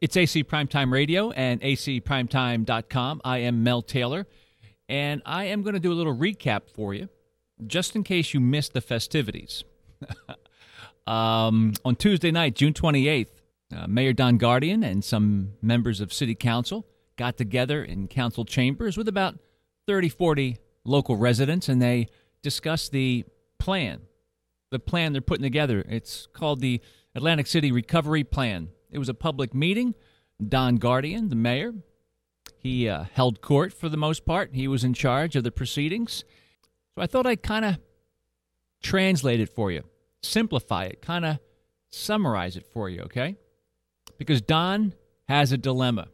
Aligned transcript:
It's 0.00 0.16
AC 0.16 0.44
Primetime 0.44 0.90
Radio 0.90 1.30
and 1.32 1.60
acprimetime.com. 1.60 3.20
I 3.22 3.38
am 3.38 3.62
Mel 3.62 3.82
Taylor, 3.82 4.26
and 4.88 5.20
I 5.26 5.44
am 5.44 5.60
going 5.60 5.74
to 5.74 5.80
do 5.80 5.92
a 5.92 5.94
little 5.94 6.16
recap 6.16 6.70
for 6.72 6.94
you, 6.94 7.10
just 7.66 7.94
in 7.94 8.02
case 8.02 8.32
you 8.32 8.40
missed 8.40 8.72
the 8.72 8.80
festivities. 8.80 9.62
um, 11.06 11.74
on 11.84 11.96
Tuesday 11.96 12.30
night, 12.30 12.54
June 12.54 12.72
28th, 12.72 13.26
uh, 13.76 13.86
Mayor 13.88 14.14
Don 14.14 14.38
Guardian 14.38 14.82
and 14.82 15.04
some 15.04 15.52
members 15.60 16.00
of 16.00 16.14
City 16.14 16.34
Council 16.34 16.86
got 17.16 17.36
together 17.36 17.84
in 17.84 18.08
council 18.08 18.46
chambers 18.46 18.96
with 18.96 19.06
about 19.06 19.38
30, 19.86 20.08
40 20.08 20.56
local 20.82 21.18
residents, 21.18 21.68
and 21.68 21.82
they 21.82 22.08
discussed 22.42 22.90
the 22.90 23.26
plan, 23.58 24.00
the 24.70 24.78
plan 24.78 25.12
they're 25.12 25.20
putting 25.20 25.42
together. 25.42 25.84
It's 25.86 26.26
called 26.32 26.62
the 26.62 26.80
Atlantic 27.14 27.46
City 27.46 27.70
Recovery 27.70 28.24
Plan. 28.24 28.70
It 28.90 28.98
was 28.98 29.08
a 29.08 29.14
public 29.14 29.54
meeting. 29.54 29.94
Don 30.46 30.76
Guardian, 30.76 31.28
the 31.28 31.36
mayor, 31.36 31.74
he 32.56 32.88
uh, 32.88 33.04
held 33.12 33.40
court 33.40 33.72
for 33.72 33.88
the 33.88 33.96
most 33.96 34.24
part. 34.24 34.50
He 34.52 34.68
was 34.68 34.84
in 34.84 34.94
charge 34.94 35.36
of 35.36 35.44
the 35.44 35.50
proceedings. 35.50 36.24
So 36.94 37.02
I 37.02 37.06
thought 37.06 37.26
I'd 37.26 37.42
kind 37.42 37.64
of 37.64 37.78
translate 38.82 39.40
it 39.40 39.48
for 39.48 39.70
you, 39.70 39.84
simplify 40.22 40.84
it, 40.84 41.02
kind 41.02 41.24
of 41.24 41.38
summarize 41.90 42.56
it 42.56 42.66
for 42.66 42.88
you, 42.88 43.02
okay? 43.02 43.36
Because 44.18 44.40
Don 44.40 44.94
has 45.28 45.52
a 45.52 45.58
dilemma. 45.58 46.08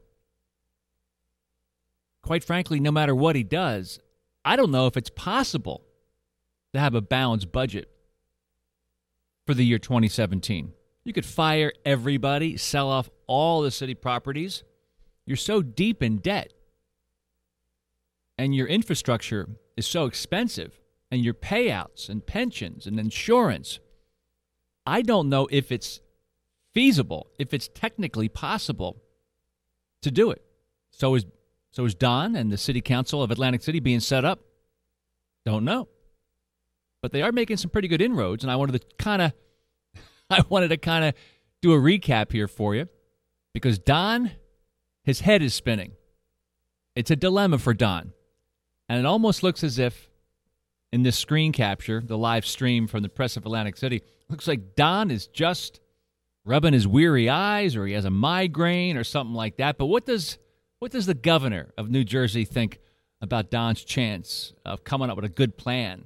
Quite 2.22 2.44
frankly, 2.44 2.80
no 2.80 2.90
matter 2.90 3.14
what 3.14 3.36
he 3.36 3.42
does, 3.42 4.00
I 4.44 4.56
don't 4.56 4.70
know 4.70 4.86
if 4.86 4.96
it's 4.96 5.10
possible 5.10 5.84
to 6.72 6.80
have 6.80 6.94
a 6.94 7.00
balanced 7.00 7.52
budget 7.52 7.90
for 9.46 9.54
the 9.54 9.64
year 9.64 9.78
2017. 9.78 10.72
You 11.06 11.12
could 11.12 11.24
fire 11.24 11.72
everybody, 11.84 12.56
sell 12.56 12.90
off 12.90 13.08
all 13.28 13.62
the 13.62 13.70
city 13.70 13.94
properties. 13.94 14.64
You're 15.24 15.36
so 15.36 15.62
deep 15.62 16.02
in 16.02 16.18
debt, 16.18 16.52
and 18.36 18.52
your 18.52 18.66
infrastructure 18.66 19.48
is 19.76 19.86
so 19.86 20.06
expensive, 20.06 20.80
and 21.12 21.24
your 21.24 21.32
payouts 21.32 22.08
and 22.08 22.26
pensions 22.26 22.88
and 22.88 22.98
insurance. 22.98 23.78
I 24.84 25.02
don't 25.02 25.28
know 25.28 25.46
if 25.48 25.70
it's 25.70 26.00
feasible, 26.74 27.28
if 27.38 27.54
it's 27.54 27.68
technically 27.72 28.28
possible 28.28 29.00
to 30.02 30.10
do 30.10 30.32
it. 30.32 30.42
So 30.90 31.14
is 31.14 31.24
so 31.70 31.84
is 31.84 31.94
Don 31.94 32.34
and 32.34 32.50
the 32.50 32.58
City 32.58 32.80
Council 32.80 33.22
of 33.22 33.30
Atlantic 33.30 33.62
City 33.62 33.78
being 33.78 34.00
set 34.00 34.24
up? 34.24 34.40
Don't 35.44 35.64
know. 35.64 35.86
But 37.00 37.12
they 37.12 37.22
are 37.22 37.30
making 37.30 37.58
some 37.58 37.70
pretty 37.70 37.86
good 37.86 38.02
inroads, 38.02 38.42
and 38.42 38.50
I 38.50 38.56
wanted 38.56 38.80
to 38.80 38.96
kind 38.98 39.22
of 39.22 39.32
I 40.30 40.42
wanted 40.48 40.68
to 40.68 40.76
kind 40.76 41.04
of 41.04 41.14
do 41.62 41.72
a 41.72 41.78
recap 41.78 42.32
here 42.32 42.48
for 42.48 42.74
you 42.74 42.88
because 43.52 43.78
Don, 43.78 44.32
his 45.02 45.20
head 45.20 45.42
is 45.42 45.54
spinning. 45.54 45.92
It's 46.94 47.10
a 47.10 47.16
dilemma 47.16 47.58
for 47.58 47.74
Don. 47.74 48.12
And 48.88 48.98
it 48.98 49.06
almost 49.06 49.42
looks 49.42 49.62
as 49.64 49.78
if 49.78 50.08
in 50.92 51.02
this 51.02 51.18
screen 51.18 51.52
capture, 51.52 52.02
the 52.04 52.16
live 52.16 52.46
stream 52.46 52.86
from 52.86 53.02
the 53.02 53.08
press 53.08 53.36
of 53.36 53.44
Atlantic 53.44 53.76
City, 53.76 54.02
looks 54.28 54.48
like 54.48 54.76
Don 54.76 55.10
is 55.10 55.26
just 55.26 55.80
rubbing 56.44 56.72
his 56.72 56.86
weary 56.86 57.28
eyes 57.28 57.76
or 57.76 57.86
he 57.86 57.92
has 57.94 58.04
a 58.04 58.10
migraine 58.10 58.96
or 58.96 59.04
something 59.04 59.34
like 59.34 59.56
that. 59.56 59.78
But 59.78 59.86
what 59.86 60.06
does 60.06 60.38
what 60.78 60.92
does 60.92 61.06
the 61.06 61.14
governor 61.14 61.72
of 61.78 61.90
New 61.90 62.04
Jersey 62.04 62.44
think 62.44 62.80
about 63.20 63.50
Don's 63.50 63.82
chance 63.82 64.52
of 64.64 64.84
coming 64.84 65.08
up 65.08 65.16
with 65.16 65.24
a 65.24 65.30
good 65.30 65.56
plan 65.56 66.04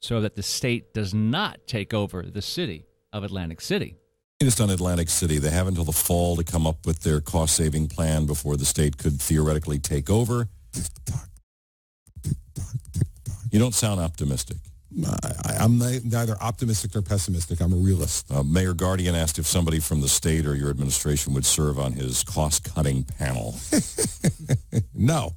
so 0.00 0.20
that 0.20 0.34
the 0.34 0.42
state 0.42 0.92
does 0.92 1.14
not 1.14 1.66
take 1.66 1.94
over 1.94 2.22
the 2.22 2.42
city 2.42 2.84
of 3.12 3.24
Atlantic 3.24 3.60
City? 3.60 3.96
Just 4.42 4.60
on 4.60 4.70
Atlantic 4.70 5.10
City, 5.10 5.38
they 5.38 5.50
have 5.50 5.68
until 5.68 5.84
the 5.84 5.92
fall 5.92 6.36
to 6.36 6.44
come 6.44 6.66
up 6.66 6.86
with 6.86 7.00
their 7.00 7.20
cost-saving 7.20 7.88
plan 7.88 8.24
before 8.24 8.56
the 8.56 8.64
state 8.64 8.96
could 8.96 9.20
theoretically 9.20 9.78
take 9.78 10.08
over. 10.08 10.48
You 13.50 13.58
don't 13.58 13.74
sound 13.74 14.00
optimistic. 14.00 14.56
I, 15.04 15.56
I'm 15.60 15.78
neither 15.78 16.36
optimistic 16.40 16.94
nor 16.94 17.02
pessimistic. 17.02 17.60
I'm 17.60 17.72
a 17.72 17.76
realist. 17.76 18.30
Uh, 18.30 18.42
Mayor 18.42 18.74
Guardian 18.74 19.14
asked 19.14 19.38
if 19.38 19.46
somebody 19.46 19.78
from 19.78 20.00
the 20.00 20.08
state 20.08 20.46
or 20.46 20.54
your 20.54 20.70
administration 20.70 21.34
would 21.34 21.44
serve 21.44 21.78
on 21.78 21.92
his 21.92 22.24
cost-cutting 22.24 23.04
panel. 23.04 23.56
no, 24.94 25.34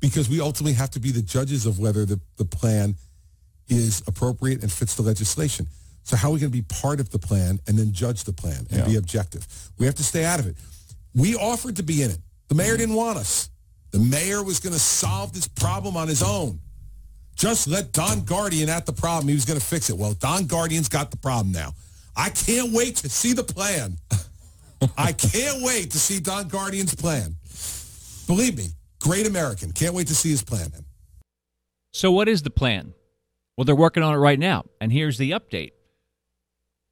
because 0.00 0.28
we 0.28 0.40
ultimately 0.40 0.74
have 0.74 0.90
to 0.90 1.00
be 1.00 1.10
the 1.10 1.22
judges 1.22 1.66
of 1.66 1.78
whether 1.78 2.06
the, 2.06 2.20
the 2.36 2.44
plan 2.44 2.94
is 3.68 4.02
appropriate 4.06 4.62
and 4.62 4.70
fits 4.70 4.94
the 4.94 5.02
legislation. 5.02 5.66
So 6.02 6.16
how 6.16 6.28
are 6.28 6.32
we 6.32 6.40
going 6.40 6.50
to 6.52 6.56
be 6.56 6.62
part 6.62 7.00
of 7.00 7.10
the 7.10 7.18
plan 7.18 7.60
and 7.66 7.78
then 7.78 7.92
judge 7.92 8.24
the 8.24 8.32
plan 8.32 8.66
and 8.70 8.80
yeah. 8.80 8.84
be 8.86 8.96
objective? 8.96 9.46
We 9.78 9.86
have 9.86 9.94
to 9.96 10.04
stay 10.04 10.24
out 10.24 10.40
of 10.40 10.46
it. 10.46 10.56
We 11.14 11.36
offered 11.36 11.76
to 11.76 11.82
be 11.82 12.02
in 12.02 12.10
it. 12.10 12.18
The 12.48 12.54
mayor 12.54 12.76
didn't 12.76 12.94
want 12.94 13.18
us. 13.18 13.50
The 13.90 13.98
mayor 13.98 14.42
was 14.42 14.60
going 14.60 14.72
to 14.72 14.80
solve 14.80 15.32
this 15.32 15.48
problem 15.48 15.96
on 15.96 16.08
his 16.08 16.22
own. 16.22 16.60
Just 17.36 17.66
let 17.68 17.92
Don 17.92 18.24
Guardian 18.24 18.68
at 18.68 18.86
the 18.86 18.92
problem. 18.92 19.28
He 19.28 19.34
was 19.34 19.44
going 19.44 19.58
to 19.58 19.64
fix 19.64 19.88
it. 19.90 19.96
Well, 19.96 20.14
Don 20.14 20.46
Guardian's 20.46 20.88
got 20.88 21.10
the 21.10 21.16
problem 21.16 21.52
now. 21.52 21.72
I 22.16 22.28
can't 22.28 22.72
wait 22.72 22.96
to 22.96 23.08
see 23.08 23.32
the 23.32 23.44
plan. 23.44 23.96
I 24.96 25.12
can't 25.12 25.62
wait 25.62 25.90
to 25.92 25.98
see 25.98 26.20
Don 26.20 26.48
Guardian's 26.48 26.94
plan. 26.94 27.36
Believe 28.26 28.56
me, 28.56 28.66
great 28.98 29.26
American. 29.26 29.72
Can't 29.72 29.94
wait 29.94 30.06
to 30.08 30.14
see 30.14 30.30
his 30.30 30.42
plan. 30.42 30.70
So, 31.92 32.12
what 32.12 32.28
is 32.28 32.42
the 32.42 32.50
plan? 32.50 32.94
Well, 33.56 33.64
they're 33.64 33.74
working 33.74 34.02
on 34.02 34.14
it 34.14 34.18
right 34.18 34.38
now. 34.38 34.64
And 34.80 34.92
here's 34.92 35.18
the 35.18 35.32
update 35.32 35.72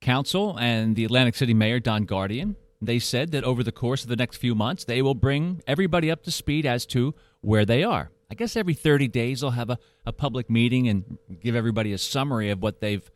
Council 0.00 0.56
and 0.58 0.96
the 0.96 1.04
Atlantic 1.04 1.34
City 1.34 1.54
Mayor, 1.54 1.80
Don 1.80 2.04
Guardian, 2.04 2.56
they 2.80 2.98
said 2.98 3.32
that 3.32 3.44
over 3.44 3.62
the 3.62 3.72
course 3.72 4.02
of 4.02 4.08
the 4.08 4.16
next 4.16 4.36
few 4.36 4.54
months, 4.54 4.84
they 4.84 5.02
will 5.02 5.14
bring 5.14 5.62
everybody 5.66 6.10
up 6.10 6.22
to 6.24 6.30
speed 6.30 6.64
as 6.64 6.86
to 6.86 7.14
where 7.40 7.64
they 7.64 7.82
are. 7.82 8.10
I 8.30 8.34
guess 8.34 8.56
every 8.56 8.74
30 8.74 9.08
days 9.08 9.40
they'll 9.40 9.50
have 9.50 9.70
a, 9.70 9.78
a 10.06 10.12
public 10.12 10.50
meeting 10.50 10.88
and 10.88 11.18
give 11.40 11.56
everybody 11.56 11.92
a 11.92 11.98
summary 11.98 12.50
of 12.50 12.62
what 12.62 12.80
they've 12.80 13.10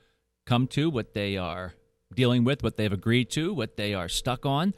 come 0.47 0.67
to, 0.69 0.91
what 0.91 1.15
they 1.15 1.37
are 1.37 1.75
dealing 2.15 2.45
with, 2.45 2.63
what 2.63 2.77
they've 2.77 2.93
agreed 2.93 3.31
to, 3.31 3.55
what 3.55 3.77
they 3.77 3.95
are 3.95 4.09
stuck 4.09 4.45
on, 4.45 4.75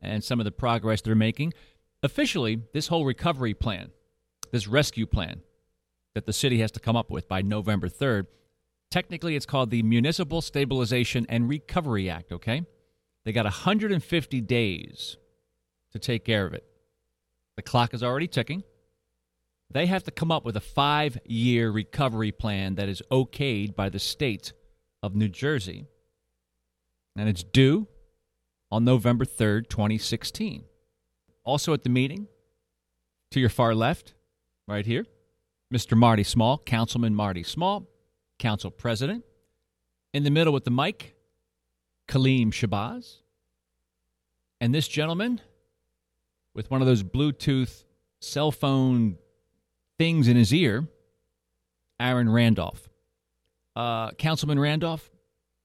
and 0.00 0.22
some 0.22 0.38
of 0.40 0.44
the 0.44 0.52
progress 0.52 1.00
they're 1.00 1.14
making. 1.14 1.52
Officially, 2.02 2.62
this 2.72 2.88
whole 2.88 3.04
recovery 3.04 3.54
plan, 3.54 3.90
this 4.52 4.66
rescue 4.66 5.06
plan 5.06 5.40
that 6.14 6.26
the 6.26 6.32
city 6.32 6.60
has 6.60 6.70
to 6.72 6.80
come 6.80 6.96
up 6.96 7.10
with 7.10 7.28
by 7.28 7.42
November 7.42 7.88
3rd, 7.88 8.26
Technically, 8.90 9.36
it's 9.36 9.46
called 9.46 9.70
the 9.70 9.82
Municipal 9.82 10.40
Stabilization 10.40 11.24
and 11.28 11.48
Recovery 11.48 12.10
Act, 12.10 12.32
okay? 12.32 12.62
They 13.24 13.32
got 13.32 13.44
150 13.44 14.40
days 14.40 15.16
to 15.92 15.98
take 15.98 16.24
care 16.24 16.46
of 16.46 16.54
it. 16.54 16.64
The 17.56 17.62
clock 17.62 17.94
is 17.94 18.02
already 18.02 18.26
ticking. 18.26 18.64
They 19.70 19.86
have 19.86 20.02
to 20.04 20.10
come 20.10 20.32
up 20.32 20.44
with 20.44 20.56
a 20.56 20.60
five 20.60 21.18
year 21.24 21.70
recovery 21.70 22.32
plan 22.32 22.74
that 22.74 22.88
is 22.88 23.02
okayed 23.10 23.76
by 23.76 23.88
the 23.88 24.00
state 24.00 24.52
of 25.02 25.14
New 25.14 25.28
Jersey. 25.28 25.86
And 27.16 27.28
it's 27.28 27.44
due 27.44 27.86
on 28.72 28.84
November 28.84 29.24
3rd, 29.24 29.68
2016. 29.68 30.64
Also 31.44 31.72
at 31.72 31.84
the 31.84 31.88
meeting, 31.88 32.26
to 33.30 33.38
your 33.38 33.48
far 33.48 33.74
left, 33.74 34.14
right 34.66 34.86
here, 34.86 35.06
Mr. 35.72 35.96
Marty 35.96 36.24
Small, 36.24 36.58
Councilman 36.58 37.14
Marty 37.14 37.44
Small, 37.44 37.86
council 38.40 38.70
president. 38.72 39.24
In 40.12 40.24
the 40.24 40.30
middle 40.30 40.52
with 40.52 40.64
the 40.64 40.72
mic, 40.72 41.14
Kaleem 42.08 42.48
Shabazz. 42.48 43.18
And 44.60 44.74
this 44.74 44.88
gentleman 44.88 45.40
with 46.54 46.70
one 46.70 46.80
of 46.80 46.88
those 46.88 47.04
Bluetooth 47.04 47.84
cell 48.20 48.50
phone 48.50 49.16
things 49.98 50.26
in 50.26 50.36
his 50.36 50.52
ear, 50.52 50.88
Aaron 52.00 52.28
Randolph. 52.28 52.88
Uh, 53.76 54.10
Councilman 54.12 54.58
Randolph, 54.58 55.10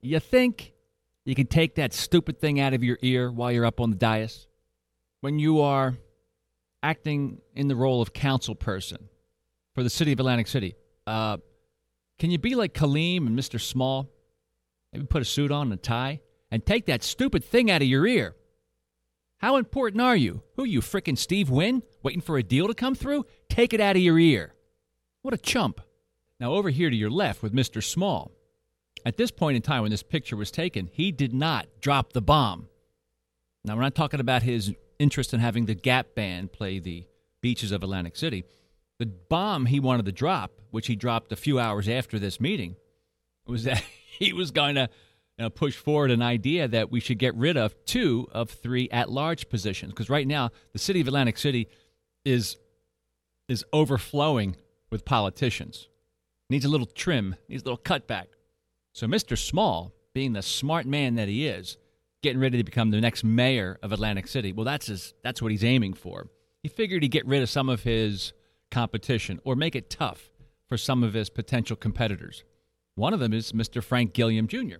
you 0.01 0.19
think 0.19 0.73
you 1.25 1.33
can 1.33 1.47
take 1.47 1.75
that 1.75 1.91
stupid 1.93 2.39
thing 2.39 2.59
out 2.59 2.73
of 2.73 2.83
your 2.83 2.99
ear 3.01 3.31
while 3.31 3.51
you're 3.51 3.65
up 3.65 3.81
on 3.81 3.89
the 3.89 3.95
dais? 3.95 4.47
When 5.21 5.39
you 5.39 5.61
are 5.61 5.95
acting 6.83 7.39
in 7.55 7.67
the 7.67 7.75
role 7.75 8.01
of 8.01 8.13
council 8.13 8.53
person 8.53 9.09
for 9.73 9.81
the 9.81 9.89
city 9.89 10.11
of 10.11 10.19
Atlantic 10.19 10.47
City, 10.47 10.75
uh, 11.07 11.37
can 12.19 12.31
you 12.31 12.37
be 12.37 12.55
like 12.55 12.73
Kaleem 12.73 13.27
and 13.27 13.37
Mr. 13.37 13.59
Small? 13.59 14.09
Maybe 14.93 15.05
put 15.05 15.21
a 15.21 15.25
suit 15.25 15.51
on 15.51 15.67
and 15.67 15.73
a 15.73 15.77
tie 15.77 16.21
and 16.51 16.65
take 16.65 16.85
that 16.85 17.03
stupid 17.03 17.43
thing 17.43 17.69
out 17.69 17.81
of 17.81 17.87
your 17.87 18.07
ear. 18.07 18.35
How 19.39 19.57
important 19.57 20.01
are 20.01 20.15
you? 20.15 20.41
Who 20.55 20.63
you, 20.63 20.79
frickin' 20.79 21.17
Steve 21.17 21.49
Wynn? 21.49 21.83
Waiting 22.01 22.21
for 22.21 22.37
a 22.37 22.43
deal 22.43 22.67
to 22.67 22.73
come 22.73 22.95
through? 22.95 23.25
Take 23.49 23.73
it 23.73 23.81
out 23.81 23.95
of 23.95 24.01
your 24.01 24.17
ear. 24.17 24.55
What 25.21 25.33
a 25.33 25.37
chump. 25.37 25.81
Now, 26.39 26.53
over 26.53 26.69
here 26.69 26.89
to 26.89 26.95
your 26.95 27.09
left 27.09 27.43
with 27.43 27.53
Mr. 27.53 27.83
Small. 27.83 28.31
At 29.05 29.17
this 29.17 29.31
point 29.31 29.55
in 29.55 29.61
time 29.61 29.83
when 29.83 29.91
this 29.91 30.03
picture 30.03 30.35
was 30.35 30.51
taken, 30.51 30.89
he 30.91 31.11
did 31.11 31.33
not 31.33 31.67
drop 31.81 32.13
the 32.13 32.21
bomb. 32.21 32.69
Now, 33.63 33.75
we're 33.75 33.81
not 33.81 33.95
talking 33.95 34.19
about 34.19 34.43
his 34.43 34.73
interest 34.99 35.33
in 35.33 35.39
having 35.39 35.65
the 35.65 35.75
Gap 35.75 36.15
Band 36.15 36.51
play 36.51 36.79
the 36.79 37.05
beaches 37.41 37.71
of 37.71 37.83
Atlantic 37.83 38.15
City. 38.15 38.45
The 38.97 39.05
bomb 39.05 39.65
he 39.65 39.79
wanted 39.79 40.05
to 40.05 40.11
drop, 40.11 40.51
which 40.75 40.87
he 40.87 40.95
dropped 40.95 41.31
a 41.31 41.37
few 41.37 41.57
hours 41.57 41.87
after 41.87 42.19
this 42.19 42.41
meeting, 42.41 42.75
was 43.47 43.63
that 43.63 43.81
he 44.19 44.33
was 44.33 44.51
going 44.51 44.75
to 44.75 44.89
you 45.37 45.43
know, 45.43 45.49
push 45.49 45.75
forward 45.75 46.11
an 46.11 46.21
idea 46.21 46.67
that 46.67 46.91
we 46.91 46.99
should 46.99 47.17
get 47.17 47.33
rid 47.35 47.55
of 47.55 47.73
two 47.85 48.27
of 48.33 48.49
three 48.49 48.89
at-large 48.91 49.47
positions 49.47 49.93
because 49.93 50.09
right 50.09 50.27
now 50.27 50.49
the 50.73 50.79
city 50.79 50.99
of 50.99 51.07
Atlantic 51.07 51.37
City 51.37 51.69
is 52.25 52.57
is 53.47 53.63
overflowing 53.71 54.57
with 54.91 55.05
politicians. 55.05 55.87
Needs 56.49 56.65
a 56.65 56.69
little 56.69 56.87
trim, 56.87 57.35
needs 57.47 57.63
a 57.63 57.65
little 57.65 57.77
cutback. 57.77 58.25
So 58.93 59.07
Mr. 59.07 59.37
Small, 59.37 59.93
being 60.13 60.33
the 60.33 60.41
smart 60.41 60.85
man 60.85 61.15
that 61.15 61.27
he 61.27 61.47
is, 61.47 61.77
getting 62.21 62.41
ready 62.41 62.57
to 62.57 62.63
become 62.63 62.91
the 62.91 62.99
next 62.99 63.23
mayor 63.23 63.77
of 63.81 63.91
Atlantic 63.93 64.27
City. 64.27 64.51
Well, 64.51 64.65
that's 64.65 64.87
his, 64.87 65.13
that's 65.23 65.41
what 65.41 65.51
he's 65.51 65.63
aiming 65.63 65.93
for. 65.93 66.27
He 66.63 66.69
figured 66.69 67.03
he'd 67.03 67.09
get 67.09 67.27
rid 67.27 67.43
of 67.43 67.49
some 67.49 67.69
of 67.69 67.83
his 67.83 68.33
competition 68.71 69.39
or 69.43 69.55
make 69.55 69.75
it 69.75 69.89
tough 69.89 70.31
for 70.67 70.77
some 70.77 71.03
of 71.03 71.13
his 71.13 71.29
potential 71.29 71.75
competitors. 71.75 72.43
One 72.95 73.13
of 73.13 73.19
them 73.19 73.33
is 73.33 73.51
Mr. 73.51 73.83
Frank 73.83 74.13
Gilliam 74.13 74.47
Jr., 74.47 74.77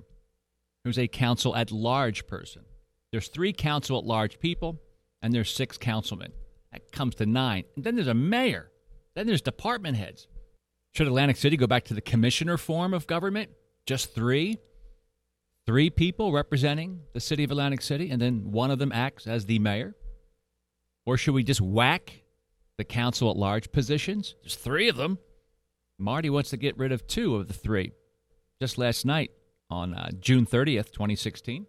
who's 0.84 0.98
a 0.98 1.08
council 1.08 1.56
at 1.56 1.72
large 1.72 2.28
person. 2.28 2.64
There's 3.12 3.28
three 3.28 3.54
council 3.54 3.98
at 3.98 4.06
large 4.06 4.40
people, 4.40 4.82
and 5.22 5.34
there's 5.34 5.50
six 5.50 5.78
councilmen. 5.78 6.32
That 6.72 6.92
comes 6.92 7.16
to 7.16 7.26
nine. 7.26 7.64
And 7.76 7.84
then 7.84 7.96
there's 7.96 8.08
a 8.08 8.14
mayor. 8.14 8.72
Then 9.16 9.28
there's 9.28 9.42
department 9.42 9.98
heads. 9.98 10.28
Should 10.94 11.08
Atlantic 11.08 11.38
City 11.38 11.58
go 11.58 11.68
back 11.68 11.86
to 11.86 11.94
the 11.94 12.02
commissioner 12.02 12.58
form 12.58 12.94
of 12.94 13.08
government? 13.08 13.52
Just 13.86 14.14
three? 14.14 14.58
Three 15.66 15.90
people 15.90 16.32
representing 16.32 17.02
the 17.14 17.20
city 17.20 17.44
of 17.44 17.52
Atlantic 17.52 17.82
City, 17.82 18.12
and 18.12 18.22
then 18.22 18.52
one 18.52 18.72
of 18.72 18.80
them 18.80 18.92
acts 18.92 19.28
as 19.28 19.46
the 19.46 19.60
mayor? 19.60 19.96
Or 21.06 21.18
should 21.18 21.34
we 21.34 21.44
just 21.44 21.62
whack 21.62 22.24
the 22.78 22.84
council 22.84 23.30
at 23.30 23.38
large 23.38 23.72
positions? 23.72 24.36
There's 24.42 24.56
three 24.56 24.90
of 24.90 24.96
them. 24.96 25.18
Marty 25.98 26.30
wants 26.30 26.50
to 26.50 26.58
get 26.58 26.78
rid 26.78 26.92
of 26.92 27.08
two 27.08 27.36
of 27.36 27.48
the 27.48 27.54
three. 27.54 27.92
Just 28.60 28.78
last 28.78 29.06
night, 29.06 29.32
on 29.70 29.94
uh, 29.94 30.12
June 30.20 30.46
30th, 30.46 30.92
2016, 30.92 31.66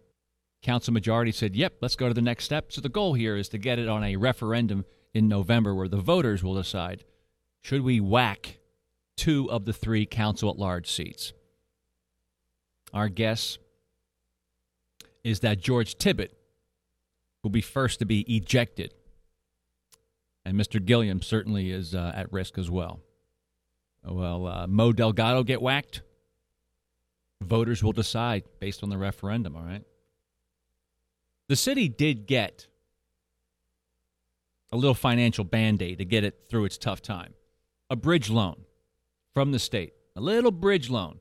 council 0.61 0.93
majority 0.93 1.31
said, 1.31 1.55
yep, 1.55 1.73
let's 1.81 1.95
go 1.95 2.07
to 2.07 2.13
the 2.13 2.21
next 2.21 2.45
step. 2.45 2.71
So 2.71 2.81
the 2.81 2.89
goal 2.89 3.13
here 3.13 3.35
is 3.35 3.49
to 3.49 3.57
get 3.57 3.79
it 3.79 3.87
on 3.87 4.03
a 4.03 4.15
referendum 4.15 4.85
in 5.13 5.27
November 5.27 5.73
where 5.73 5.87
the 5.87 5.97
voters 5.97 6.43
will 6.43 6.55
decide 6.55 7.03
should 7.61 7.81
we 7.81 7.99
whack 7.99 8.59
two 9.15 9.49
of 9.49 9.65
the 9.65 9.73
three 9.73 10.05
council 10.05 10.49
at 10.49 10.57
large 10.57 10.89
seats. 10.89 11.33
Our 12.93 13.09
guess 13.09 13.57
is 15.23 15.41
that 15.41 15.59
George 15.59 15.97
Tibbitt 15.97 16.31
will 17.43 17.49
be 17.49 17.61
first 17.61 17.99
to 17.99 18.05
be 18.05 18.21
ejected. 18.33 18.93
And 20.45 20.57
Mr. 20.57 20.83
Gilliam 20.83 21.21
certainly 21.21 21.71
is 21.71 21.93
uh, 21.93 22.13
at 22.15 22.31
risk 22.31 22.57
as 22.57 22.69
well. 22.69 23.01
Well, 24.03 24.47
uh, 24.47 24.67
Mo 24.67 24.93
Delgado 24.93 25.43
get 25.43 25.61
whacked? 25.61 26.01
Voters 27.41 27.83
will 27.83 27.91
decide 27.91 28.43
based 28.59 28.83
on 28.83 28.89
the 28.89 28.97
referendum, 28.97 29.55
all 29.55 29.63
right? 29.63 29.83
The 31.49 31.55
city 31.55 31.87
did 31.87 32.25
get 32.25 32.67
a 34.71 34.77
little 34.77 34.93
financial 34.93 35.43
band 35.43 35.81
aid 35.81 35.99
to 35.99 36.05
get 36.05 36.23
it 36.23 36.45
through 36.49 36.65
its 36.65 36.77
tough 36.77 37.01
time 37.01 37.33
a 37.89 37.95
bridge 37.95 38.29
loan 38.29 38.65
from 39.33 39.51
the 39.51 39.59
state, 39.59 39.93
a 40.15 40.21
little 40.21 40.51
bridge 40.51 40.89
loan. 40.89 41.19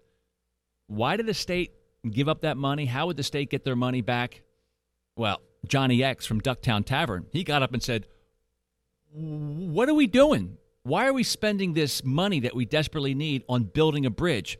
Why 0.88 1.16
did 1.16 1.26
the 1.26 1.34
state 1.34 1.72
give 2.10 2.28
up 2.28 2.40
that 2.40 2.56
money? 2.56 2.86
How 2.86 3.06
would 3.06 3.16
the 3.16 3.22
state 3.22 3.50
get 3.50 3.64
their 3.64 3.76
money 3.76 4.00
back? 4.00 4.42
Well, 5.16 5.40
Johnny 5.66 6.02
X 6.02 6.26
from 6.26 6.40
Ducktown 6.40 6.84
Tavern, 6.84 7.26
he 7.32 7.44
got 7.44 7.62
up 7.62 7.72
and 7.72 7.82
said, 7.82 8.06
What 9.12 9.88
are 9.88 9.94
we 9.94 10.06
doing? 10.06 10.58
Why 10.86 11.08
are 11.08 11.12
we 11.12 11.24
spending 11.24 11.72
this 11.72 12.04
money 12.04 12.38
that 12.38 12.54
we 12.54 12.64
desperately 12.64 13.12
need 13.12 13.42
on 13.48 13.64
building 13.64 14.06
a 14.06 14.10
bridge? 14.10 14.56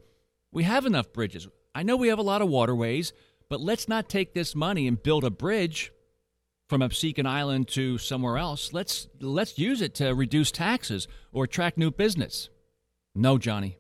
We 0.51 0.65
have 0.65 0.85
enough 0.85 1.13
bridges. 1.13 1.47
I 1.73 1.85
know 1.85 1.97
we 1.97 2.09
have 2.09 2.19
a 2.19 2.23
lot 2.23 2.43
of 2.43 2.49
waterways, 2.49 3.13
but 3.49 3.61
let's 3.61 3.87
not 3.89 4.09
take 4.09 4.35
this 4.35 4.53
money 4.53 4.89
and 4.89 5.01
build 5.01 5.23
a 5.23 5.31
bridge 5.31 5.93
from 6.69 6.81
Absecon 6.81 7.27
Island 7.27 7.69
to 7.69 7.99
somewhere 7.99 8.39
else. 8.39 8.73
Let's 8.73 9.07
let's 9.21 9.57
use 9.57 9.81
it 9.81 9.95
to 9.97 10.17
reduce 10.17 10.51
taxes 10.51 11.07
or 11.33 11.45
attract 11.45 11.79
new 11.79 11.93
business. 11.93 12.49
No, 13.15 13.39
Johnny. 13.39 13.79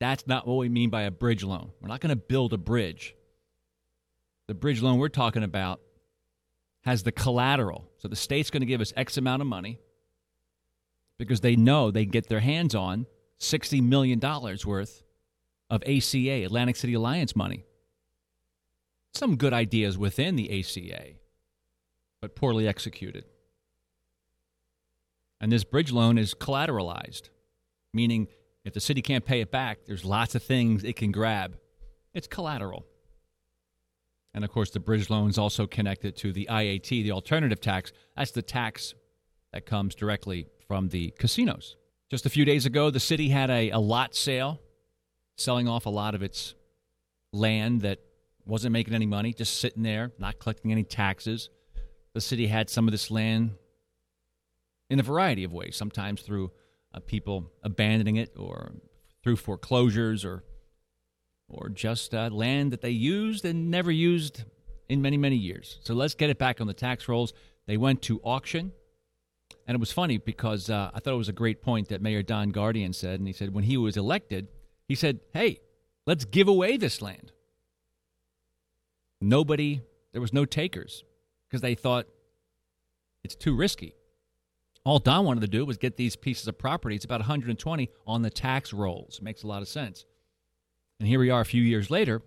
That's 0.00 0.26
not 0.26 0.46
what 0.46 0.58
we 0.58 0.68
mean 0.68 0.90
by 0.90 1.04
a 1.04 1.10
bridge 1.10 1.42
loan. 1.42 1.70
We're 1.80 1.88
not 1.88 2.00
going 2.00 2.10
to 2.10 2.16
build 2.16 2.52
a 2.52 2.58
bridge. 2.58 3.16
The 4.48 4.54
bridge 4.54 4.82
loan 4.82 4.98
we're 4.98 5.08
talking 5.08 5.44
about 5.44 5.80
has 6.82 7.04
the 7.04 7.12
collateral. 7.12 7.88
So 7.96 8.08
the 8.08 8.16
state's 8.16 8.50
going 8.50 8.60
to 8.60 8.66
give 8.66 8.82
us 8.82 8.92
X 8.98 9.16
amount 9.16 9.40
of 9.40 9.48
money 9.48 9.78
because 11.22 11.40
they 11.40 11.56
know 11.56 11.90
they 11.90 12.04
get 12.04 12.28
their 12.28 12.40
hands 12.40 12.74
on 12.74 13.06
$60 13.40 13.82
million 13.82 14.20
worth 14.66 15.02
of 15.70 15.82
ACA, 15.84 16.44
Atlantic 16.44 16.76
City 16.76 16.94
Alliance 16.94 17.36
money. 17.36 17.64
Some 19.14 19.36
good 19.36 19.52
ideas 19.52 19.96
within 19.96 20.36
the 20.36 20.60
ACA, 20.60 21.12
but 22.20 22.34
poorly 22.34 22.66
executed. 22.66 23.24
And 25.40 25.50
this 25.50 25.64
bridge 25.64 25.92
loan 25.92 26.18
is 26.18 26.34
collateralized, 26.34 27.28
meaning 27.92 28.28
if 28.64 28.74
the 28.74 28.80
city 28.80 29.02
can't 29.02 29.24
pay 29.24 29.40
it 29.40 29.50
back, 29.50 29.80
there's 29.86 30.04
lots 30.04 30.34
of 30.34 30.42
things 30.42 30.84
it 30.84 30.96
can 30.96 31.12
grab. 31.12 31.56
It's 32.14 32.26
collateral. 32.26 32.86
And 34.34 34.44
of 34.44 34.50
course, 34.50 34.70
the 34.70 34.80
bridge 34.80 35.10
loan 35.10 35.28
is 35.28 35.38
also 35.38 35.66
connected 35.66 36.16
to 36.18 36.32
the 36.32 36.48
IAT, 36.50 36.88
the 36.88 37.12
alternative 37.12 37.60
tax. 37.60 37.92
That's 38.16 38.30
the 38.30 38.42
tax 38.42 38.94
that 39.52 39.66
comes 39.66 39.94
directly 39.94 40.46
from 40.66 40.88
the 40.88 41.12
casinos. 41.18 41.76
Just 42.10 42.26
a 42.26 42.30
few 42.30 42.44
days 42.44 42.66
ago, 42.66 42.90
the 42.90 43.00
city 43.00 43.28
had 43.28 43.50
a, 43.50 43.70
a 43.70 43.78
lot 43.78 44.14
sale, 44.14 44.60
selling 45.36 45.68
off 45.68 45.86
a 45.86 45.90
lot 45.90 46.14
of 46.14 46.22
its 46.22 46.54
land 47.32 47.82
that 47.82 48.00
wasn't 48.44 48.72
making 48.72 48.94
any 48.94 49.06
money, 49.06 49.32
just 49.32 49.60
sitting 49.60 49.82
there, 49.82 50.12
not 50.18 50.38
collecting 50.38 50.72
any 50.72 50.84
taxes. 50.84 51.48
The 52.14 52.20
city 52.20 52.46
had 52.46 52.68
some 52.68 52.86
of 52.86 52.92
this 52.92 53.10
land 53.10 53.52
in 54.90 55.00
a 55.00 55.02
variety 55.02 55.44
of 55.44 55.52
ways, 55.52 55.76
sometimes 55.76 56.20
through 56.20 56.50
uh, 56.92 57.00
people 57.00 57.50
abandoning 57.62 58.16
it 58.16 58.34
or 58.36 58.72
through 59.22 59.36
foreclosures 59.36 60.24
or 60.24 60.44
or 61.48 61.68
just 61.68 62.14
uh, 62.14 62.30
land 62.32 62.72
that 62.72 62.80
they 62.80 62.90
used 62.90 63.44
and 63.44 63.70
never 63.70 63.90
used 63.90 64.44
in 64.88 65.00
many 65.00 65.16
many 65.16 65.36
years. 65.36 65.78
So 65.82 65.94
let's 65.94 66.14
get 66.14 66.30
it 66.30 66.38
back 66.38 66.60
on 66.60 66.66
the 66.66 66.74
tax 66.74 67.08
rolls. 67.08 67.32
They 67.66 67.76
went 67.76 68.02
to 68.02 68.20
auction. 68.22 68.72
And 69.66 69.74
it 69.74 69.80
was 69.80 69.92
funny 69.92 70.18
because 70.18 70.68
uh, 70.68 70.90
I 70.92 71.00
thought 71.00 71.14
it 71.14 71.18
was 71.18 71.28
a 71.28 71.32
great 71.32 71.62
point 71.62 71.88
that 71.88 72.02
Mayor 72.02 72.22
Don 72.22 72.50
Guardian 72.50 72.92
said. 72.92 73.20
And 73.20 73.26
he 73.26 73.32
said, 73.32 73.54
when 73.54 73.64
he 73.64 73.76
was 73.76 73.96
elected, 73.96 74.48
he 74.88 74.94
said, 74.94 75.20
hey, 75.32 75.60
let's 76.06 76.24
give 76.24 76.48
away 76.48 76.76
this 76.76 77.00
land. 77.00 77.32
Nobody, 79.20 79.82
there 80.12 80.20
was 80.20 80.32
no 80.32 80.44
takers 80.44 81.04
because 81.48 81.60
they 81.60 81.74
thought 81.74 82.06
it's 83.22 83.36
too 83.36 83.54
risky. 83.54 83.94
All 84.84 84.98
Don 84.98 85.24
wanted 85.24 85.42
to 85.42 85.48
do 85.48 85.64
was 85.64 85.76
get 85.76 85.96
these 85.96 86.16
pieces 86.16 86.48
of 86.48 86.58
property. 86.58 86.96
It's 86.96 87.04
about 87.04 87.20
120 87.20 87.88
on 88.04 88.22
the 88.22 88.30
tax 88.30 88.72
rolls. 88.72 89.20
Makes 89.22 89.44
a 89.44 89.46
lot 89.46 89.62
of 89.62 89.68
sense. 89.68 90.04
And 90.98 91.08
here 91.08 91.20
we 91.20 91.30
are 91.30 91.40
a 91.40 91.44
few 91.44 91.62
years 91.62 91.88
later. 91.88 92.20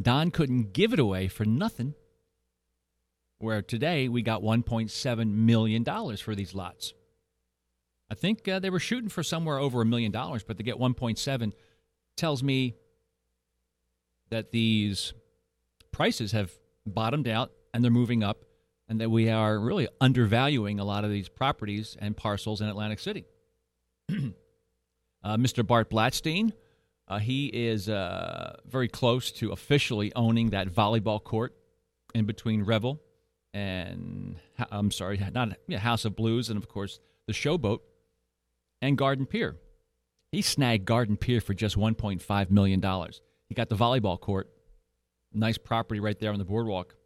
Don 0.00 0.30
couldn't 0.30 0.72
give 0.72 0.92
it 0.94 0.98
away 0.98 1.28
for 1.28 1.44
nothing 1.44 1.94
where 3.38 3.62
today 3.62 4.08
we 4.08 4.22
got 4.22 4.42
$1.7 4.42 5.32
million 5.32 5.84
for 6.16 6.34
these 6.34 6.54
lots. 6.54 6.94
I 8.10 8.14
think 8.14 8.46
uh, 8.46 8.58
they 8.58 8.70
were 8.70 8.80
shooting 8.80 9.08
for 9.08 9.22
somewhere 9.22 9.58
over 9.58 9.80
a 9.80 9.86
million 9.86 10.12
dollars, 10.12 10.44
but 10.44 10.56
to 10.58 10.62
get 10.62 10.76
1.7 10.76 11.52
tells 12.16 12.42
me 12.42 12.74
that 14.30 14.52
these 14.52 15.14
prices 15.90 16.32
have 16.32 16.52
bottomed 16.86 17.28
out 17.28 17.52
and 17.72 17.82
they're 17.82 17.90
moving 17.90 18.22
up, 18.22 18.44
and 18.88 19.00
that 19.00 19.10
we 19.10 19.28
are 19.28 19.58
really 19.58 19.88
undervaluing 20.00 20.78
a 20.78 20.84
lot 20.84 21.04
of 21.04 21.10
these 21.10 21.28
properties 21.28 21.96
and 22.00 22.16
parcels 22.16 22.60
in 22.60 22.68
Atlantic 22.68 23.00
City. 23.00 23.24
uh, 24.10 24.14
Mr. 25.24 25.66
Bart 25.66 25.90
Blatstein, 25.90 26.52
uh, 27.08 27.18
he 27.18 27.46
is 27.46 27.88
uh, 27.88 28.56
very 28.66 28.86
close 28.86 29.32
to 29.32 29.50
officially 29.50 30.12
owning 30.14 30.50
that 30.50 30.68
volleyball 30.68 31.22
court 31.22 31.56
in 32.14 32.26
between 32.26 32.62
Revel 32.62 33.00
and 33.54 34.36
I'm 34.70 34.90
sorry, 34.90 35.22
not 35.32 35.56
yeah, 35.68 35.78
House 35.78 36.04
of 36.04 36.16
Blues, 36.16 36.50
and 36.50 36.58
of 36.58 36.68
course 36.68 36.98
the 37.26 37.32
Showboat 37.32 37.78
and 38.82 38.98
Garden 38.98 39.24
Pier. 39.24 39.56
He 40.32 40.42
snagged 40.42 40.84
Garden 40.84 41.16
Pier 41.16 41.40
for 41.40 41.54
just 41.54 41.76
1.5 41.76 42.50
million 42.50 42.80
dollars. 42.80 43.22
He 43.48 43.54
got 43.54 43.68
the 43.68 43.76
volleyball 43.76 44.20
court, 44.20 44.50
nice 45.32 45.56
property 45.56 46.00
right 46.00 46.18
there 46.18 46.32
on 46.32 46.38
the 46.38 46.44
boardwalk, 46.44 46.96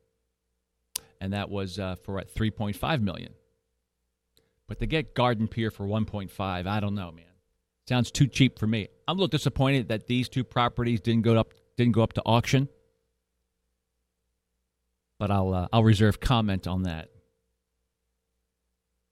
and 1.20 1.34
that 1.34 1.50
was 1.50 1.78
uh, 1.78 1.96
for 1.96 2.14
what 2.14 2.34
3.5 2.34 3.02
million. 3.02 3.34
But 4.66 4.78
to 4.80 4.86
get 4.86 5.14
Garden 5.14 5.48
Pier 5.48 5.70
for 5.70 5.86
1.5, 5.86 6.66
I 6.66 6.80
don't 6.80 6.94
know, 6.94 7.12
man. 7.12 7.24
Sounds 7.88 8.10
too 8.10 8.26
cheap 8.26 8.58
for 8.58 8.66
me. 8.66 8.88
I'm 9.06 9.16
a 9.16 9.20
little 9.20 9.28
disappointed 9.28 9.88
that 9.88 10.06
these 10.06 10.28
two 10.28 10.44
properties 10.44 11.00
didn't 11.00 11.22
go 11.22 11.36
up 11.36 11.52
didn't 11.76 11.92
go 11.92 12.02
up 12.02 12.14
to 12.14 12.22
auction 12.26 12.68
but 15.18 15.30
I'll 15.30 15.52
uh, 15.52 15.68
I'll 15.72 15.84
reserve 15.84 16.20
comment 16.20 16.66
on 16.66 16.84
that. 16.84 17.08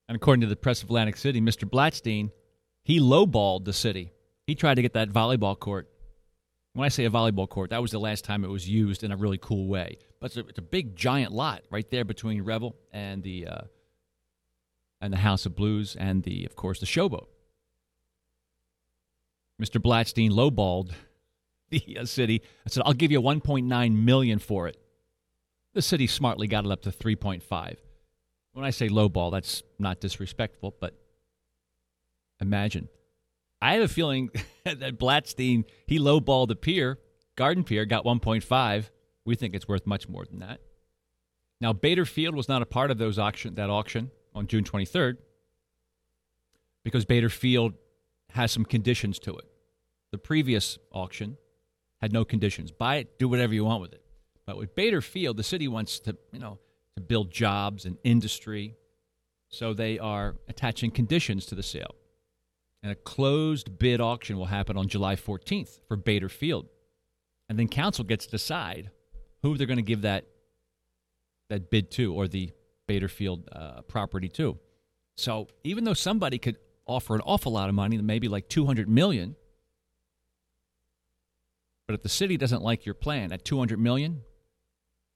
And 0.09 0.17
according 0.17 0.43
to 0.43 0.47
the 0.47 0.57
Press 0.57 0.83
of 0.83 0.89
Atlantic 0.89 1.17
City, 1.17 1.41
Mr. 1.41 1.69
Blatstein, 1.69 2.31
he 2.85 3.01
lowballed 3.01 3.65
the 3.65 3.73
city. 3.73 4.13
He 4.47 4.55
tried 4.55 4.77
to 4.77 4.83
get 4.83 4.93
that 4.93 5.11
volleyball 5.11 5.59
court 5.59 5.89
When 6.75 6.85
I 6.85 6.89
say 6.89 7.05
a 7.05 7.11
volleyball 7.11 7.49
court, 7.49 7.71
that 7.71 7.83
was 7.83 7.91
the 7.91 7.99
last 7.99 8.25
time 8.25 8.45
it 8.45 8.49
was 8.49 8.69
used 8.69 9.03
in 9.03 9.11
a 9.11 9.17
really 9.17 9.39
cool 9.39 9.67
way. 9.67 9.99
But 10.21 10.27
it's 10.27 10.37
a, 10.37 10.47
it's 10.47 10.59
a 10.59 10.63
big, 10.63 10.95
giant 10.95 11.33
lot 11.33 11.63
right 11.71 11.91
there 11.91 12.05
between 12.05 12.43
Revel 12.43 12.77
and 12.93 13.23
the 13.23 13.49
uh, 13.49 13.61
and 15.01 15.13
the 15.13 15.19
House 15.19 15.45
of 15.47 15.57
Blues 15.57 15.97
and 15.99 16.23
the, 16.23 16.47
of 16.47 16.55
course, 16.55 16.81
the 16.81 16.87
Showboat. 16.87 17.27
Mr. 19.61 19.83
Blatstein 19.83 20.31
lowballed 20.31 20.93
the 21.71 21.99
uh, 22.01 22.05
city. 22.05 22.43
I 22.65 22.69
said, 22.71 22.85
"I'll 22.87 22.93
give 22.93 23.11
you 23.11 23.21
1.9 23.21 24.05
million 24.05 24.39
for 24.39 24.69
it." 24.69 24.77
The 25.76 25.83
city 25.83 26.06
smartly 26.06 26.47
got 26.47 26.64
it 26.64 26.71
up 26.71 26.80
to 26.85 26.90
3.5. 26.90 27.76
When 28.54 28.64
I 28.64 28.71
say 28.71 28.88
lowball, 28.88 29.30
that's 29.30 29.62
not 29.78 30.00
disrespectful, 30.00 30.75
but 30.80 30.99
imagine. 32.40 32.88
I 33.61 33.75
have 33.75 33.83
a 33.83 33.88
feeling 33.88 34.30
that 34.64 34.99
Blatstein 34.99 35.64
he 35.87 35.99
lowballed 35.99 36.49
the 36.49 36.56
pier, 36.56 36.99
Garden 37.37 37.62
Pier, 37.62 37.85
got 37.85 38.06
1.5. 38.06 38.88
We 39.26 39.35
think 39.35 39.54
it's 39.54 39.68
worth 39.68 39.87
much 39.87 40.09
more 40.09 40.25
than 40.25 40.38
that. 40.38 40.62
Now, 41.61 41.75
Bader 41.75 42.06
Field 42.06 42.35
was 42.35 42.49
not 42.49 42.62
a 42.62 42.66
part 42.66 42.90
of 42.90 42.97
those 42.97 43.18
auction 43.18 43.56
that 43.56 43.68
auction 43.68 44.11
on 44.35 44.47
June 44.47 44.64
23rd 44.64 45.18
because 46.85 47.04
Bader 47.04 47.28
Field 47.28 47.75
has 48.30 48.50
some 48.50 48.64
conditions 48.64 49.18
to 49.18 49.37
it. 49.37 49.45
The 50.11 50.16
previous 50.16 50.78
auction 50.90 51.37
had 52.00 52.14
no 52.14 52.25
conditions. 52.25 52.71
Buy 52.71 52.97
it, 52.97 53.18
do 53.18 53.28
whatever 53.28 53.52
you 53.52 53.66
want 53.66 53.83
with 53.83 53.92
it. 53.92 54.06
But 54.47 54.57
with 54.57 54.75
Bader 54.75 55.00
Field, 55.00 55.37
the 55.37 55.43
city 55.43 55.67
wants 55.67 55.99
to, 56.00 56.17
you 56.33 56.38
know, 56.38 56.59
to 56.97 57.03
build 57.03 57.31
jobs 57.31 57.85
and 57.85 57.99
industry. 58.05 58.76
So 59.49 59.75
they 59.75 59.99
are 59.99 60.37
attaching 60.49 60.91
conditions 60.91 61.47
to 61.47 61.55
the 61.55 61.62
sale. 61.62 61.95
And 62.83 62.93
a 62.93 62.95
closed 62.95 63.79
bid 63.79 64.00
auction 64.00 64.38
will 64.38 64.47
happen 64.47 64.76
on 64.76 64.87
July 64.87 65.17
14th 65.17 65.81
for 65.88 65.97
Bader 65.97 66.29
Field. 66.29 66.67
And 67.49 67.59
then 67.59 67.69
council 67.69 68.05
gets 68.05 68.26
to 68.26 68.31
decide 68.31 68.91
who 69.43 69.57
they're 69.57 69.67
going 69.67 69.76
to 69.79 69.83
give 69.83 70.03
that 70.03 70.26
that 71.49 71.71
bid 71.71 71.91
to 71.93 72.12
or 72.12 72.26
the 72.26 72.50
Bader 72.87 73.09
Field 73.09 73.49
uh, 73.53 73.83
property 73.83 74.29
to. 74.31 74.59
So 75.17 75.49
even 75.65 75.85
though 75.85 75.95
somebody 75.95 76.38
could 76.38 76.57
offer 76.87 77.15
an 77.15 77.21
awful 77.25 77.53
lot 77.53 77.69
of 77.69 77.75
money, 77.75 77.99
maybe 77.99 78.29
like 78.29 78.49
200 78.49 78.88
million, 78.88 79.37
but 81.87 81.95
if 81.95 82.03
the 82.03 82.09
city 82.09 82.37
doesn't 82.37 82.62
like 82.62 82.85
your 82.85 82.95
plan 82.95 83.33
at 83.33 83.45
200 83.45 83.79
million, 83.79 84.23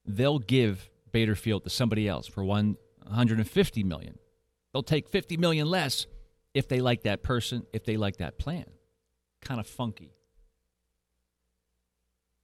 they'll 0.05 0.39
give 0.39 0.89
Bader 1.11 1.35
Field 1.35 1.63
to 1.63 1.69
somebody 1.69 2.07
else 2.07 2.27
for 2.27 2.43
150 2.43 3.83
million. 3.83 4.17
They'll 4.73 4.83
take 4.83 5.09
50 5.09 5.37
million 5.37 5.69
less 5.69 6.07
if 6.53 6.67
they 6.67 6.79
like 6.79 7.03
that 7.03 7.23
person, 7.23 7.65
if 7.73 7.83
they 7.83 7.97
like 7.97 8.17
that 8.17 8.37
plan. 8.37 8.65
Kind 9.41 9.59
of 9.59 9.67
funky. 9.67 10.13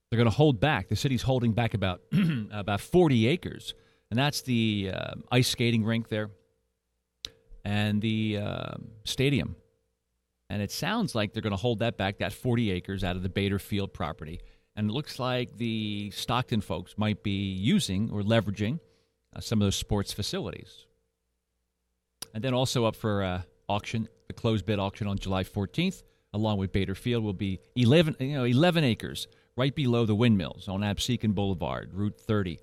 They're 0.10 0.18
going 0.18 0.30
to 0.30 0.36
hold 0.36 0.60
back. 0.60 0.88
The 0.88 0.96
city's 0.96 1.22
holding 1.22 1.52
back 1.54 1.74
about 1.74 2.02
about 2.52 2.80
40 2.80 3.28
acres, 3.28 3.74
and 4.10 4.18
that's 4.18 4.42
the 4.42 4.92
uh, 4.94 5.16
ice 5.32 5.50
skating 5.50 5.84
rink 5.84 6.08
there 6.08 6.30
and 7.66 8.02
the 8.02 8.40
uh, 8.42 8.76
stadium. 9.04 9.58
And 10.50 10.62
it 10.62 10.72
sounds 10.72 11.14
like 11.14 11.34
they're 11.34 11.42
going 11.42 11.52
to 11.52 11.58
hold 11.58 11.80
that 11.80 11.98
back, 11.98 12.20
that 12.20 12.32
40 12.32 12.72
acres, 12.72 13.04
out 13.04 13.18
of 13.18 13.24
the 13.24 13.30
Bader 13.30 13.60
Field 13.60 13.94
property. 13.94 14.40
And 14.78 14.92
it 14.92 14.94
looks 14.94 15.18
like 15.18 15.58
the 15.58 16.12
Stockton 16.12 16.62
folks 16.62 16.98
might 16.98 17.24
be 17.24 17.52
using 17.52 18.12
or 18.12 18.22
leveraging 18.22 18.80
uh, 19.36 19.40
some 19.40 19.60
of 19.60 19.66
those 19.66 19.76
sports 19.76 20.14
facilities. 20.14 20.86
And 22.36 22.44
then 22.44 22.54
also 22.54 22.86
up 22.86 22.96
for 22.96 23.24
uh, 23.24 23.42
auction, 23.68 24.08
the 24.28 24.34
closed 24.34 24.68
bid 24.68 24.78
auction 24.78 25.08
on 25.08 25.18
July 25.18 25.44
14th, 25.44 26.04
along 26.32 26.60
with 26.60 26.72
Bader 26.72 26.94
Field, 26.94 27.24
will 27.24 27.34
be 27.34 27.60
11, 27.76 28.18
you 28.20 28.38
know, 28.38 28.44
11 28.44 28.84
acres 28.84 29.28
right 29.56 29.74
below 29.74 30.06
the 30.06 30.14
windmills 30.14 30.68
on 30.68 30.82
Absecon 30.82 31.34
Boulevard, 31.34 31.92
Route 31.94 32.20
30. 32.20 32.60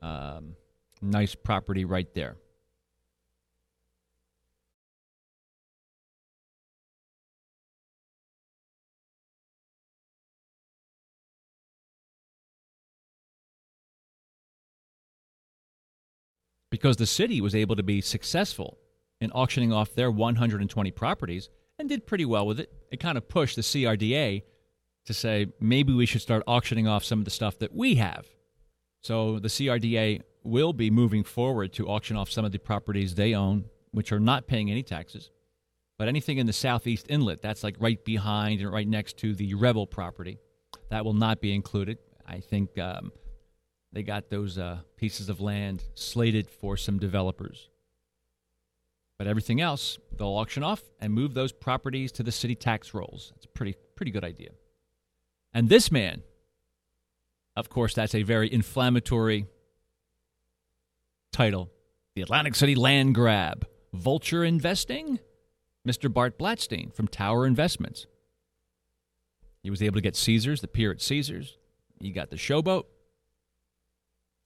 Um, 0.00 0.54
nice 1.02 1.34
property 1.34 1.84
right 1.84 2.14
there. 2.14 2.36
Because 16.70 16.96
the 16.96 17.06
city 17.06 17.40
was 17.40 17.54
able 17.54 17.76
to 17.76 17.82
be 17.82 18.00
successful 18.00 18.78
in 19.20 19.32
auctioning 19.32 19.72
off 19.72 19.94
their 19.94 20.10
120 20.10 20.90
properties 20.92 21.50
and 21.78 21.88
did 21.88 22.06
pretty 22.06 22.24
well 22.24 22.46
with 22.46 22.60
it. 22.60 22.72
It 22.90 23.00
kind 23.00 23.18
of 23.18 23.28
pushed 23.28 23.56
the 23.56 23.62
CRDA 23.62 24.42
to 25.06 25.14
say 25.14 25.46
maybe 25.60 25.92
we 25.92 26.06
should 26.06 26.20
start 26.20 26.42
auctioning 26.46 26.86
off 26.86 27.04
some 27.04 27.18
of 27.18 27.24
the 27.24 27.30
stuff 27.30 27.58
that 27.58 27.74
we 27.74 27.96
have. 27.96 28.26
So 29.02 29.38
the 29.38 29.48
CRDA 29.48 30.22
will 30.44 30.72
be 30.72 30.90
moving 30.90 31.24
forward 31.24 31.72
to 31.74 31.88
auction 31.88 32.16
off 32.16 32.30
some 32.30 32.44
of 32.44 32.52
the 32.52 32.58
properties 32.58 33.14
they 33.14 33.34
own, 33.34 33.64
which 33.92 34.12
are 34.12 34.20
not 34.20 34.46
paying 34.46 34.70
any 34.70 34.82
taxes. 34.82 35.30
But 35.98 36.08
anything 36.08 36.38
in 36.38 36.46
the 36.46 36.52
southeast 36.52 37.06
inlet, 37.08 37.42
that's 37.42 37.62
like 37.62 37.76
right 37.78 38.02
behind 38.04 38.60
and 38.60 38.72
right 38.72 38.88
next 38.88 39.18
to 39.18 39.34
the 39.34 39.54
Revel 39.54 39.86
property, 39.86 40.38
that 40.90 41.04
will 41.04 41.14
not 41.14 41.40
be 41.40 41.54
included. 41.54 41.98
I 42.26 42.40
think 42.40 42.78
um, 42.78 43.12
they 43.92 44.02
got 44.02 44.30
those 44.30 44.58
uh, 44.58 44.80
pieces 44.96 45.28
of 45.28 45.40
land 45.40 45.82
slated 45.94 46.48
for 46.48 46.76
some 46.76 46.98
developers. 46.98 47.68
But 49.18 49.26
everything 49.26 49.60
else, 49.60 49.98
they'll 50.16 50.28
auction 50.28 50.62
off 50.62 50.82
and 51.00 51.12
move 51.12 51.34
those 51.34 51.52
properties 51.52 52.12
to 52.12 52.22
the 52.22 52.32
city 52.32 52.54
tax 52.54 52.94
rolls. 52.94 53.32
It's 53.36 53.44
a 53.44 53.48
pretty, 53.48 53.74
pretty 53.94 54.12
good 54.12 54.24
idea. 54.24 54.50
And 55.52 55.68
this 55.68 55.90
man, 55.90 56.22
of 57.56 57.68
course, 57.68 57.94
that's 57.94 58.14
a 58.14 58.22
very 58.22 58.50
inflammatory 58.50 59.46
title 61.32 61.70
The 62.14 62.22
Atlantic 62.22 62.54
City 62.54 62.74
Land 62.74 63.14
Grab. 63.14 63.66
Vulture 63.92 64.44
Investing? 64.44 65.18
Mr. 65.86 66.12
Bart 66.12 66.38
Blatstein 66.38 66.94
from 66.94 67.08
Tower 67.08 67.46
Investments. 67.46 68.06
He 69.62 69.70
was 69.70 69.82
able 69.82 69.96
to 69.96 70.00
get 70.00 70.16
Caesars, 70.16 70.60
the 70.60 70.68
pier 70.68 70.90
at 70.90 71.00
Caesars. 71.00 71.56
He 72.00 72.12
got 72.12 72.30
the 72.30 72.36
showboat. 72.36 72.84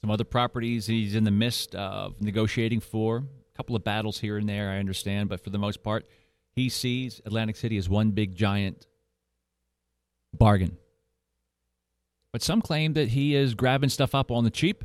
Some 0.04 0.10
other 0.10 0.24
properties 0.24 0.86
he's 0.86 1.14
in 1.14 1.24
the 1.24 1.30
midst 1.30 1.74
of 1.74 2.20
negotiating 2.20 2.80
for. 2.80 3.16
A 3.16 3.56
couple 3.56 3.74
of 3.74 3.84
battles 3.84 4.20
here 4.20 4.36
and 4.36 4.46
there, 4.46 4.68
I 4.68 4.76
understand, 4.76 5.30
but 5.30 5.42
for 5.42 5.48
the 5.48 5.56
most 5.56 5.82
part, 5.82 6.06
he 6.54 6.68
sees 6.68 7.22
Atlantic 7.24 7.56
City 7.56 7.78
as 7.78 7.88
one 7.88 8.10
big 8.10 8.34
giant 8.34 8.86
bargain. 10.34 10.76
But 12.34 12.42
some 12.42 12.60
claim 12.60 12.92
that 12.92 13.08
he 13.08 13.34
is 13.34 13.54
grabbing 13.54 13.88
stuff 13.88 14.14
up 14.14 14.30
on 14.30 14.44
the 14.44 14.50
cheap. 14.50 14.84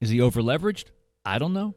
Is 0.00 0.10
he 0.10 0.20
over 0.20 0.40
leveraged? 0.40 0.84
I 1.24 1.40
don't 1.40 1.52
know. 1.52 1.74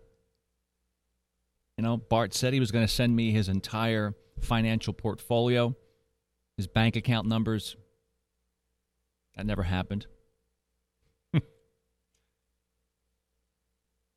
You 1.79 1.83
know, 1.83 1.97
Bart 1.97 2.35
said 2.35 2.53
he 2.53 2.59
was 2.59 2.69
going 2.71 2.85
to 2.85 2.93
send 2.93 3.15
me 3.15 3.31
his 3.31 3.49
entire 3.49 4.13
financial 4.39 4.93
portfolio, 4.93 5.75
his 6.57 6.67
bank 6.67 6.95
account 6.95 7.27
numbers. 7.27 7.75
That 9.35 9.47
never 9.47 9.63
happened. 9.63 10.05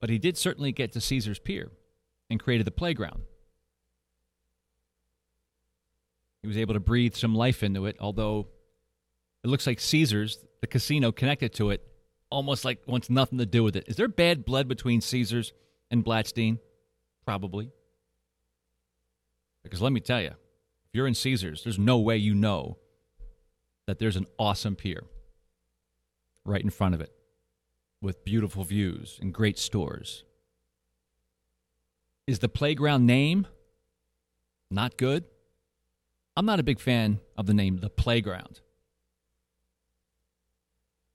But 0.00 0.10
he 0.10 0.18
did 0.18 0.36
certainly 0.38 0.72
get 0.72 0.92
to 0.92 1.00
Caesar's 1.00 1.38
Pier 1.38 1.70
and 2.30 2.40
created 2.40 2.66
the 2.66 2.70
playground. 2.70 3.22
He 6.42 6.48
was 6.48 6.56
able 6.56 6.74
to 6.74 6.80
breathe 6.80 7.14
some 7.14 7.34
life 7.34 7.62
into 7.62 7.84
it, 7.84 7.96
although 8.00 8.48
it 9.44 9.48
looks 9.48 9.66
like 9.66 9.78
Caesars, 9.78 10.38
the 10.62 10.66
casino 10.66 11.12
connected 11.12 11.52
to 11.54 11.70
it, 11.70 11.86
almost 12.30 12.64
like 12.64 12.80
wants 12.86 13.10
nothing 13.10 13.38
to 13.38 13.46
do 13.46 13.62
with 13.62 13.76
it. 13.76 13.84
Is 13.88 13.96
there 13.96 14.08
bad 14.08 14.46
blood 14.46 14.66
between 14.68 15.02
Caesars 15.02 15.52
and 15.90 16.02
Blatstein? 16.02 16.58
Probably. 17.26 17.70
Because 19.62 19.82
let 19.82 19.92
me 19.92 20.00
tell 20.00 20.22
you, 20.22 20.28
if 20.28 20.94
you're 20.94 21.06
in 21.06 21.14
Caesars, 21.14 21.62
there's 21.62 21.78
no 21.78 21.98
way 21.98 22.16
you 22.16 22.34
know 22.34 22.78
that 23.86 23.98
there's 23.98 24.16
an 24.16 24.26
awesome 24.38 24.76
pier 24.76 25.04
right 26.44 26.62
in 26.62 26.70
front 26.70 26.94
of 26.94 27.02
it 27.02 27.12
with 28.02 28.24
beautiful 28.24 28.64
views 28.64 29.18
and 29.20 29.32
great 29.32 29.58
stores. 29.58 30.24
Is 32.26 32.38
the 32.38 32.48
playground 32.48 33.06
name 33.06 33.46
not 34.70 34.96
good? 34.96 35.24
I'm 36.36 36.46
not 36.46 36.60
a 36.60 36.64
big 36.64 36.80
fan 36.80 37.20
of 37.36 37.46
the 37.46 37.54
name 37.54 37.78
The 37.78 37.90
Playground. 37.90 38.60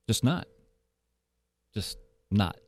Just 0.06 0.22
not. 0.22 0.46
Just 1.74 1.98
not. 2.30 2.58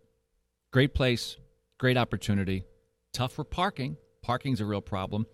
Great 0.73 0.95
place, 0.95 1.37
great 1.79 1.97
opportunity. 1.97 2.65
Tough 3.13 3.33
for 3.33 3.45
parking. 3.45 3.97
Parking's 4.23 4.61
a 4.61 4.67
real 4.67 4.81
problem. 4.81 5.27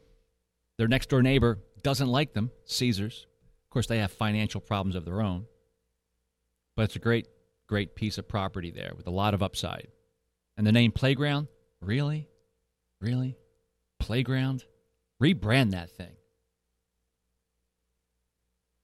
Their 0.76 0.88
next 0.88 1.08
door 1.08 1.22
neighbor 1.22 1.58
doesn't 1.82 2.08
like 2.08 2.34
them, 2.34 2.50
Caesars. 2.66 3.26
Of 3.64 3.70
course, 3.70 3.86
they 3.86 3.98
have 3.98 4.12
financial 4.12 4.60
problems 4.60 4.96
of 4.96 5.04
their 5.04 5.22
own. 5.22 5.46
But 6.76 6.82
it's 6.82 6.96
a 6.96 7.00
great 7.00 7.26
great 7.74 7.96
piece 7.96 8.18
of 8.18 8.28
property 8.28 8.70
there 8.70 8.92
with 8.96 9.08
a 9.08 9.10
lot 9.10 9.34
of 9.34 9.42
upside. 9.42 9.88
And 10.56 10.64
the 10.64 10.70
name 10.70 10.92
Playground? 10.92 11.48
Really? 11.80 12.28
Really? 13.00 13.36
Playground? 13.98 14.62
Rebrand 15.20 15.72
that 15.72 15.90
thing. 15.90 16.14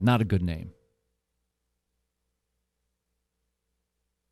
Not 0.01 0.21
a 0.21 0.25
good 0.25 0.43
name. 0.43 0.73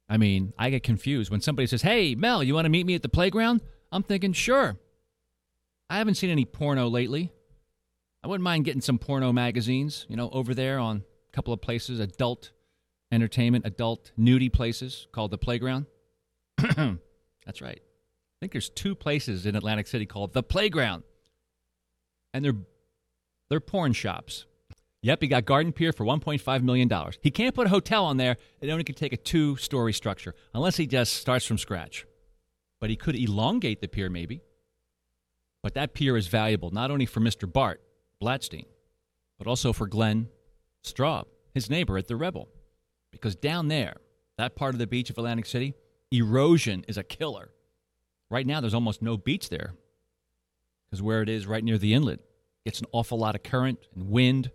I 0.09 0.17
mean, 0.17 0.53
I 0.59 0.71
get 0.71 0.83
confused 0.83 1.31
when 1.31 1.41
somebody 1.41 1.69
says, 1.69 1.83
Hey, 1.83 2.17
Mel, 2.17 2.43
you 2.43 2.53
want 2.53 2.65
to 2.65 2.69
meet 2.69 2.85
me 2.85 2.97
at 2.97 3.03
the 3.03 3.09
playground? 3.09 3.61
I'm 3.93 4.03
thinking, 4.03 4.33
Sure. 4.33 4.77
I 5.88 5.99
haven't 5.99 6.17
seen 6.17 6.31
any 6.31 6.45
porno 6.45 6.88
lately. 6.88 7.33
I 8.25 8.27
wouldn't 8.27 8.43
mind 8.43 8.65
getting 8.65 8.81
some 8.81 8.99
porno 8.99 9.33
magazines, 9.33 10.05
you 10.09 10.17
know, 10.17 10.31
over 10.31 10.53
there 10.53 10.81
on 10.81 11.05
a 11.29 11.33
couple 11.33 11.55
of 11.55 11.61
places, 11.61 12.00
adult 12.00 12.50
entertainment, 13.11 13.67
adult 13.67 14.12
nudie 14.19 14.53
places 14.53 15.07
called 15.12 15.31
the 15.31 15.38
playground. 15.38 15.87
That's 16.59 17.62
right. 17.62 17.81
I 17.81 18.38
think 18.41 18.53
there's 18.53 18.71
two 18.71 18.95
places 18.95 19.47
in 19.47 19.57
Atlantic 19.57 19.87
City 19.87 20.07
called 20.07 20.33
the 20.33 20.43
playground. 20.43 21.03
And 22.33 22.45
they're 22.45 22.57
they're 23.49 23.61
porn 23.61 23.95
shops. 23.95 24.45
Yep, 25.03 25.23
he 25.23 25.29
got 25.29 25.45
Garden 25.45 25.73
Pier 25.73 25.93
for 25.93 26.05
$1.5 26.05 26.62
million. 26.62 26.91
He 27.23 27.31
can't 27.31 27.55
put 27.55 27.67
a 27.67 27.71
hotel 27.71 28.05
on 28.05 28.17
there. 28.17 28.37
It 28.61 28.69
only 28.69 28.85
can 28.85 28.97
take 28.97 29.12
a 29.12 29.17
two 29.17 29.57
story 29.57 29.93
structure, 29.93 30.35
unless 30.53 30.77
he 30.77 30.87
just 30.87 31.15
starts 31.15 31.47
from 31.47 31.57
scratch. 31.57 32.05
But 32.81 32.91
he 32.91 32.97
could 32.97 33.17
elongate 33.17 33.81
the 33.81 33.88
pier, 33.88 34.11
maybe. 34.11 34.43
But 35.62 35.75
that 35.75 35.95
pier 35.95 36.17
is 36.17 36.27
valuable 36.27 36.71
not 36.71 36.91
only 36.91 37.07
for 37.07 37.21
Mr. 37.21 37.50
Bart 37.50 37.81
Blatstein, 38.23 38.67
but 39.38 39.47
also 39.47 39.73
for 39.73 39.87
Glenn 39.87 40.29
Straub, 40.85 41.27
his 41.55 41.71
neighbor 41.71 41.97
at 41.97 42.09
the 42.09 42.17
Revel. 42.17 42.49
Because 43.11 43.37
down 43.37 43.69
there, 43.69 43.97
that 44.37 44.57
part 44.57 44.75
of 44.75 44.79
the 44.79 44.87
beach 44.87 45.11
of 45.11 45.19
Atlantic 45.19 45.47
City, 45.47 45.75
erosion 46.11 46.85
is 46.88 46.97
a 46.97 47.03
killer. 47.03 47.50
Right 48.31 48.47
now, 48.47 48.61
there's 48.61 48.75
almost 48.75 49.03
no 49.03 49.17
beach 49.17 49.49
there 49.49 49.75
because 50.85 51.03
where 51.03 51.23
it 51.23 51.29
is 51.29 51.47
right 51.47 51.62
near 51.62 51.77
the 51.79 51.93
inlet, 51.93 52.21
gets 52.65 52.81
an 52.81 52.87
awful 52.93 53.19
lot 53.19 53.35
of 53.35 53.43
current 53.43 53.79
and 53.95 54.11
wind 54.11 54.50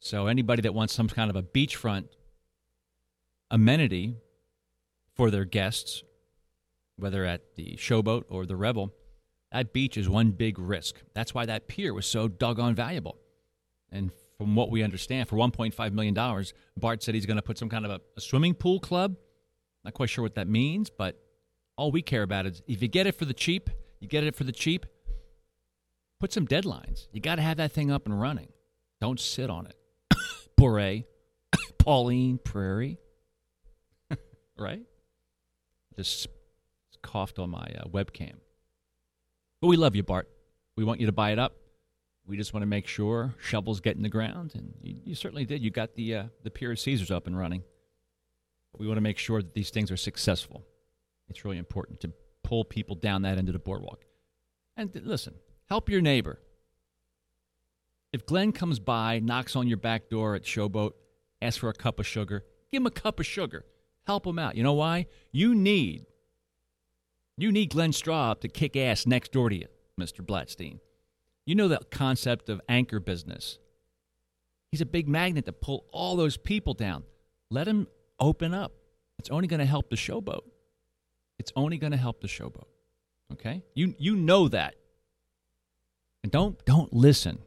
so 0.00 0.26
anybody 0.26 0.62
that 0.62 0.74
wants 0.74 0.94
some 0.94 1.08
kind 1.08 1.30
of 1.30 1.36
a 1.36 1.42
beachfront 1.42 2.08
amenity 3.50 4.16
for 5.14 5.30
their 5.30 5.44
guests, 5.44 6.04
whether 6.96 7.24
at 7.24 7.56
the 7.56 7.76
Showboat 7.76 8.24
or 8.28 8.46
the 8.46 8.56
Revel, 8.56 8.94
that 9.50 9.72
beach 9.72 9.96
is 9.96 10.08
one 10.08 10.30
big 10.30 10.58
risk. 10.58 10.96
That's 11.14 11.34
why 11.34 11.46
that 11.46 11.68
pier 11.68 11.92
was 11.92 12.06
so 12.06 12.28
doggone 12.28 12.74
valuable. 12.74 13.16
And 13.90 14.12
from 14.38 14.54
what 14.54 14.70
we 14.70 14.82
understand, 14.82 15.28
for 15.28 15.36
$1.5 15.36 15.92
million, 15.92 16.44
Bart 16.76 17.02
said 17.02 17.14
he's 17.14 17.26
going 17.26 17.36
to 17.36 17.42
put 17.42 17.58
some 17.58 17.68
kind 17.68 17.84
of 17.84 17.90
a, 17.90 18.00
a 18.16 18.20
swimming 18.20 18.54
pool 18.54 18.78
club. 18.78 19.16
Not 19.84 19.94
quite 19.94 20.10
sure 20.10 20.22
what 20.22 20.36
that 20.36 20.48
means, 20.48 20.90
but 20.90 21.20
all 21.76 21.90
we 21.90 22.02
care 22.02 22.22
about 22.22 22.46
is 22.46 22.62
if 22.66 22.80
you 22.80 22.88
get 22.88 23.06
it 23.06 23.16
for 23.16 23.24
the 23.24 23.34
cheap, 23.34 23.68
you 24.00 24.06
get 24.06 24.24
it 24.24 24.36
for 24.36 24.44
the 24.44 24.52
cheap, 24.52 24.86
put 26.20 26.32
some 26.32 26.46
deadlines. 26.46 27.08
You 27.12 27.20
got 27.20 27.36
to 27.36 27.42
have 27.42 27.56
that 27.56 27.72
thing 27.72 27.90
up 27.90 28.06
and 28.06 28.18
running. 28.18 28.48
Don't 29.00 29.18
sit 29.18 29.50
on 29.50 29.66
it. 29.66 29.76
Bore, 30.56 31.02
Pauline 31.78 32.38
Prairie, 32.38 32.98
right? 34.58 34.82
Just 35.96 36.28
coughed 37.02 37.40
on 37.40 37.50
my 37.50 37.66
uh, 37.78 37.88
webcam. 37.88 38.34
But 39.60 39.68
we 39.68 39.76
love 39.76 39.96
you, 39.96 40.04
Bart. 40.04 40.28
We 40.76 40.84
want 40.84 41.00
you 41.00 41.06
to 41.06 41.12
buy 41.12 41.32
it 41.32 41.40
up. 41.40 41.56
We 42.28 42.36
just 42.36 42.52
want 42.52 42.62
to 42.62 42.66
make 42.66 42.86
sure 42.86 43.34
shovels 43.40 43.80
get 43.80 43.96
in 43.96 44.02
the 44.02 44.08
ground, 44.10 44.52
and 44.54 44.74
you, 44.82 44.96
you 45.02 45.14
certainly 45.14 45.46
did. 45.46 45.62
You 45.62 45.70
got 45.70 45.94
the 45.94 46.14
uh, 46.14 46.24
the 46.44 46.50
Pier 46.50 46.72
of 46.72 46.78
Caesars 46.78 47.10
up 47.10 47.26
and 47.26 47.36
running. 47.36 47.62
We 48.78 48.86
want 48.86 48.98
to 48.98 49.02
make 49.02 49.18
sure 49.18 49.42
that 49.42 49.54
these 49.54 49.70
things 49.70 49.90
are 49.90 49.96
successful. 49.96 50.64
It's 51.30 51.44
really 51.44 51.58
important 51.58 52.00
to 52.02 52.12
pull 52.44 52.64
people 52.64 52.96
down 52.96 53.22
that 53.22 53.38
end 53.38 53.48
of 53.48 53.54
the 53.54 53.58
boardwalk. 53.58 54.04
And 54.76 54.90
listen, 55.04 55.34
help 55.68 55.88
your 55.88 56.02
neighbor. 56.02 56.38
If 58.12 58.26
Glenn 58.26 58.52
comes 58.52 58.78
by, 58.78 59.18
knocks 59.18 59.56
on 59.56 59.66
your 59.66 59.78
back 59.78 60.08
door 60.08 60.34
at 60.34 60.42
Showboat, 60.42 60.92
asks 61.42 61.58
for 61.58 61.70
a 61.70 61.74
cup 61.74 61.98
of 61.98 62.06
sugar, 62.06 62.44
give 62.70 62.82
him 62.82 62.86
a 62.86 62.90
cup 62.90 63.18
of 63.18 63.26
sugar. 63.26 63.64
Help 64.06 64.26
him 64.26 64.38
out. 64.38 64.54
You 64.54 64.62
know 64.62 64.74
why? 64.74 65.06
You 65.32 65.54
need 65.54 66.06
you 67.38 67.52
need 67.52 67.70
Glenn 67.70 67.92
Straub 67.92 68.40
to 68.40 68.48
kick 68.48 68.76
ass 68.76 69.06
next 69.06 69.30
door 69.30 69.48
to 69.48 69.56
you, 69.56 69.68
Mr. 69.98 70.26
Blatstein. 70.26 70.80
You 71.48 71.54
know 71.54 71.68
the 71.68 71.80
concept 71.90 72.50
of 72.50 72.60
anchor 72.68 73.00
business. 73.00 73.58
He's 74.70 74.82
a 74.82 74.86
big 74.86 75.08
magnet 75.08 75.46
to 75.46 75.52
pull 75.52 75.86
all 75.92 76.14
those 76.14 76.36
people 76.36 76.74
down. 76.74 77.04
Let 77.50 77.66
him 77.66 77.86
open 78.20 78.52
up. 78.52 78.72
It's 79.18 79.30
only 79.30 79.48
going 79.48 79.60
to 79.60 79.64
help 79.64 79.88
the 79.88 79.96
showboat. 79.96 80.42
It's 81.38 81.50
only 81.56 81.78
going 81.78 81.92
to 81.92 81.96
help 81.96 82.20
the 82.20 82.28
showboat. 82.28 82.66
Okay? 83.32 83.62
You 83.74 83.94
you 83.98 84.14
know 84.14 84.48
that. 84.48 84.74
And 86.22 86.30
don't 86.30 86.62
don't 86.66 86.92
listen 86.92 87.38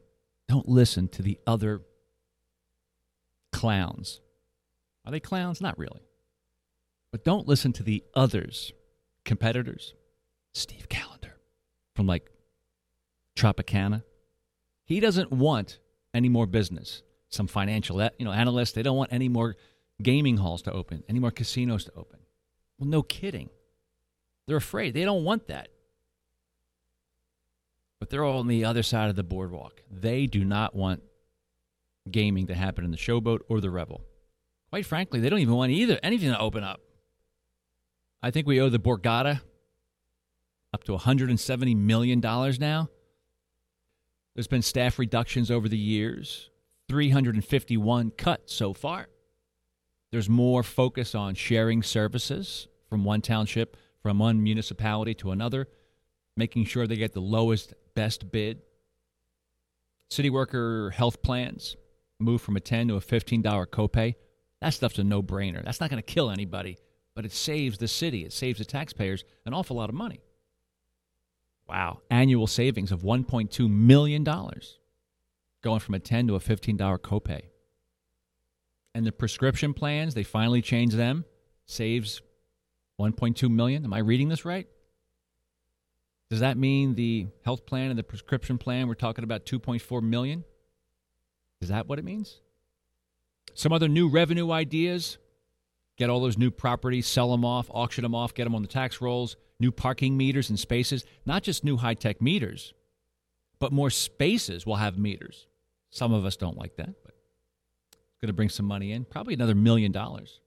don't 0.48 0.68
listen 0.68 1.08
to 1.10 1.22
the 1.22 1.38
other 1.46 1.82
clowns. 3.52 4.20
Are 5.06 5.12
they 5.12 5.20
clowns? 5.20 5.62
Not 5.62 5.78
really. 5.78 6.02
But 7.12 7.24
don't 7.24 7.48
listen 7.48 7.72
to 7.74 7.84
the 7.84 8.04
others, 8.16 8.74
competitors. 9.26 9.94
Steve 10.56 10.90
Callender 10.90 11.36
from 11.96 12.08
like 12.08 12.32
Tropicana. 13.36 14.04
He 14.86 15.00
doesn't 15.00 15.32
want 15.32 15.80
any 16.14 16.30
more 16.30 16.46
business. 16.46 17.04
Some 17.30 17.48
financial, 17.48 18.02
you 18.18 18.26
know, 18.26 18.32
analysts, 18.32 18.74
they 18.74 18.84
don't 18.84 18.98
want 18.98 19.14
any 19.14 19.30
more 19.30 19.56
gaming 20.02 20.38
halls 20.38 20.62
to 20.64 20.72
open, 20.72 21.04
any 21.08 21.20
more 21.20 21.32
casinos 21.32 21.86
to 21.86 21.92
open. 21.96 22.20
Well, 22.78 22.90
no 22.90 23.04
kidding. 23.04 23.50
They're 24.48 24.58
afraid. 24.58 24.94
They 24.94 25.06
don't 25.06 25.24
want 25.24 25.48
that 25.48 25.70
but 28.02 28.10
they're 28.10 28.24
all 28.24 28.40
on 28.40 28.48
the 28.48 28.66
other 28.66 28.82
side 28.82 29.12
of 29.12 29.16
the 29.16 29.24
boardwalk. 29.24 29.84
They 29.88 30.26
do 30.26 30.44
not 30.44 30.76
want 30.76 31.04
gaming 32.10 32.48
to 32.48 32.56
happen 32.56 32.84
in 32.84 32.90
the 32.90 32.98
showboat 32.98 33.42
or 33.48 33.62
the 33.62 33.70
Revel. 33.70 34.02
Quite 34.72 34.88
frankly, 34.88 35.20
they 35.20 35.30
don't 35.30 35.38
even 35.38 35.54
want 35.54 35.72
either 35.72 36.00
anything 36.02 36.32
to 36.32 36.40
open 36.40 36.64
up. 36.64 36.82
I 38.24 38.32
think 38.32 38.48
we 38.48 38.60
owe 38.60 38.70
the 38.70 38.80
Borgata 38.80 39.42
up 40.74 40.84
to 40.86 40.94
$170 40.94 41.78
million 41.78 42.20
now. 42.20 42.90
There's 44.36 44.48
been 44.48 44.62
staff 44.62 44.98
reductions 44.98 45.52
over 45.52 45.68
the 45.68 45.78
years, 45.78 46.50
351 46.88 48.12
cut 48.12 48.50
so 48.50 48.74
far. 48.74 49.08
There's 50.12 50.30
more 50.30 50.64
focus 50.64 51.16
on 51.16 51.36
sharing 51.36 51.84
services 51.84 52.68
from 52.90 53.04
one 53.04 53.22
township, 53.22 53.78
from 54.02 54.20
one 54.20 54.44
municipality 54.44 55.14
to 55.16 55.32
another, 55.32 55.68
making 56.36 56.66
sure 56.66 56.88
they 56.88 56.96
get 56.96 57.14
the 57.14 57.22
lowest 57.22 57.74
best 57.94 58.32
bid. 58.32 58.62
City 60.10 60.30
worker 60.30 60.92
health 60.92 61.22
plans 61.22 61.76
move 62.20 62.42
from 62.42 62.58
a 62.58 62.60
10 62.60 62.90
to 62.90 62.96
a 62.96 63.02
$15 63.02 63.44
copay. 63.68 64.16
That 64.62 64.74
stuff's 64.74 65.00
a 65.00 65.04
no 65.04 65.24
brainer. 65.24 65.64
That's 65.64 65.80
not 65.80 65.90
going 65.90 66.02
to 66.02 66.14
kill 66.14 66.30
anybody, 66.30 66.78
but 67.16 67.26
it 67.26 67.32
saves 67.32 67.78
the 67.78 67.88
city, 67.88 68.26
it 68.26 68.34
saves 68.34 68.60
the 68.60 68.66
taxpayers 68.66 69.24
an 69.46 69.54
awful 69.54 69.78
lot 69.78 69.90
of 69.90 69.96
money. 69.96 70.22
Wow. 71.72 72.02
Annual 72.10 72.48
savings 72.48 72.92
of 72.92 73.02
$1.2 73.02 73.70
million 73.70 74.26
going 74.26 75.80
from 75.80 75.96
a 75.96 76.00
10 76.00 76.28
to 76.28 76.36
a 76.36 76.40
$15 76.40 76.78
copay. 77.00 77.44
And 78.94 79.06
the 79.06 79.14
prescription 79.14 79.74
plans, 79.74 80.14
they 80.14 80.24
finally 80.24 80.62
changed 80.62 80.98
them, 80.98 81.24
saves 81.66 82.22
1.2 83.00 83.50
million. 83.50 83.86
Am 83.86 83.94
I 83.94 84.00
reading 84.00 84.28
this 84.28 84.44
right? 84.44 84.68
Does 86.30 86.42
that 86.42 86.58
mean 86.58 86.96
the 86.96 87.28
health 87.46 87.66
plan 87.66 87.90
and 87.90 87.98
the 87.98 88.04
prescription 88.04 88.58
plan 88.58 88.90
we're 88.90 88.96
talking 88.96 89.24
about 89.24 89.46
2.4 89.46 90.04
million? 90.04 90.44
Is 91.62 91.70
that 91.70 91.88
what 91.88 92.00
it 92.00 92.06
means? 92.06 92.42
Some 93.54 93.72
other 93.72 93.88
new 93.88 94.10
revenue 94.10 94.52
ideas? 94.52 95.20
Get 95.98 96.10
all 96.10 96.22
those 96.22 96.38
new 96.38 96.52
properties, 96.52 97.08
sell 97.08 97.32
them 97.32 97.46
off, 97.46 97.70
auction 97.72 98.04
them 98.04 98.16
off, 98.16 98.34
get 98.34 98.46
them 98.46 98.56
on 98.56 98.62
the 98.62 98.68
tax 98.68 99.02
rolls, 99.02 99.36
new 99.60 99.72
parking 99.72 100.18
meters 100.18 100.50
and 100.50 100.60
spaces, 100.60 101.06
not 101.26 101.44
just 101.44 101.64
new 101.64 101.78
high-tech 101.78 102.22
meters, 102.22 102.74
but 103.60 103.72
more 103.72 103.90
spaces 103.90 104.66
will 104.66 104.78
have 104.78 104.98
meters. 104.98 105.48
Some 105.90 106.14
of 106.14 106.26
us 106.26 106.38
don't 106.38 106.58
like 106.58 106.78
that, 106.78 106.94
but 107.04 107.14
it's 107.92 108.22
going 108.22 108.28
to 108.28 108.34
bring 108.34 108.50
some 108.50 108.66
money 108.66 108.92
in, 108.92 109.06
probably 109.06 109.34
another 109.34 109.56
million 109.56 109.92
dollars 109.92 110.42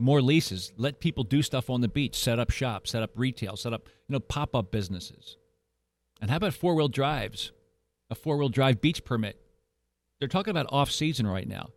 more 0.00 0.22
leases. 0.22 0.72
Let 0.76 1.00
people 1.00 1.24
do 1.24 1.42
stuff 1.42 1.70
on 1.70 1.82
the 1.82 1.88
beach, 1.88 2.16
set 2.16 2.38
up 2.38 2.50
shops, 2.50 2.90
set 2.90 3.02
up 3.02 3.10
retail, 3.14 3.56
set 3.56 3.72
up 3.72 3.88
you 4.08 4.14
know 4.14 4.20
pop 4.20 4.54
up 4.56 4.70
businesses. 4.70 5.36
And 6.20 6.30
how 6.30 6.38
about 6.38 6.54
four 6.54 6.74
wheel 6.74 6.88
drives? 6.88 7.52
A 8.10 8.14
four 8.14 8.36
wheel 8.36 8.48
drive 8.48 8.80
beach 8.80 9.04
permit. 9.04 9.40
They're 10.18 10.28
talking 10.28 10.50
about 10.50 10.66
off 10.70 10.90
season 10.90 11.26
right 11.26 11.46
now, 11.46 11.70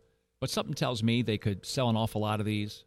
but 0.44 0.50
something 0.50 0.74
tells 0.74 1.02
me 1.02 1.22
they 1.22 1.38
could 1.38 1.64
sell 1.64 1.88
an 1.88 1.96
awful 1.96 2.20
lot 2.20 2.38
of 2.38 2.44
these, 2.44 2.84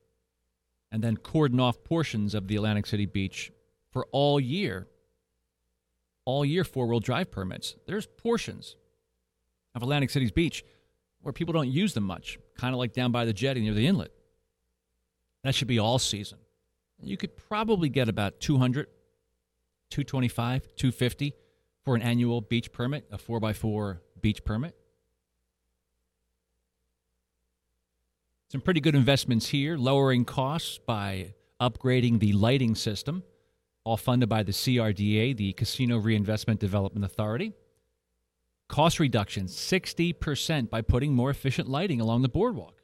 and 0.92 1.04
then 1.04 1.18
cordon 1.18 1.60
off 1.60 1.84
portions 1.84 2.36
of 2.36 2.48
the 2.48 2.56
Atlantic 2.56 2.86
City 2.86 3.08
beach 3.08 3.52
for 3.90 4.06
all 4.12 4.40
year. 4.40 4.86
All 6.24 6.46
year 6.46 6.64
four 6.64 6.86
wheel 6.86 7.00
drive 7.00 7.32
permits. 7.32 7.76
There's 7.88 8.06
portions 8.06 8.76
of 9.74 9.82
Atlantic 9.82 10.12
City's 10.12 10.32
beach 10.32 10.64
where 11.24 11.34
people 11.34 11.52
don't 11.52 11.72
use 11.72 11.96
them 11.96 12.04
much, 12.04 12.38
kind 12.60 12.76
of 12.76 12.78
like 12.78 12.94
down 12.94 13.12
by 13.12 13.26
the 13.26 13.34
jetty 13.34 13.62
near 13.62 13.74
the 13.74 13.88
inlet. 13.88 14.12
That 15.44 15.56
should 15.56 15.68
be 15.68 15.80
all 15.80 15.98
season. 15.98 16.38
You 17.02 17.18
could 17.18 17.36
probably 17.36 17.90
get 17.90 18.08
about 18.08 18.40
200, 18.40 18.86
225, 19.90 20.76
250 20.76 21.34
for 21.84 21.96
an 21.96 22.04
annual 22.04 22.40
beach 22.40 22.72
permit, 22.72 23.08
a 23.12 23.18
4x4 23.18 23.98
beach 24.22 24.46
permit. 24.46 24.77
Some 28.50 28.62
pretty 28.62 28.80
good 28.80 28.96
investments 28.96 29.48
here, 29.48 29.78
lowering 29.78 30.24
costs 30.24 30.78
by 30.78 31.34
upgrading 31.60 32.20
the 32.20 32.32
lighting 32.32 32.76
system, 32.76 33.24
all 33.84 33.98
funded 33.98 34.30
by 34.30 34.44
the 34.44 34.54
CRDA, 34.54 35.36
the 35.36 35.52
Casino 35.54 35.98
Reinvestment 35.98 36.60
Development 36.60 37.04
Authority. 37.04 37.54
Cost 38.70 39.00
reduction 39.00 39.48
60% 39.48 40.70
by 40.70 40.82
putting 40.82 41.14
more 41.14 41.30
efficient 41.30 41.68
lighting 41.68 42.00
along 42.00 42.22
the 42.22 42.30
boardwalk 42.30 42.82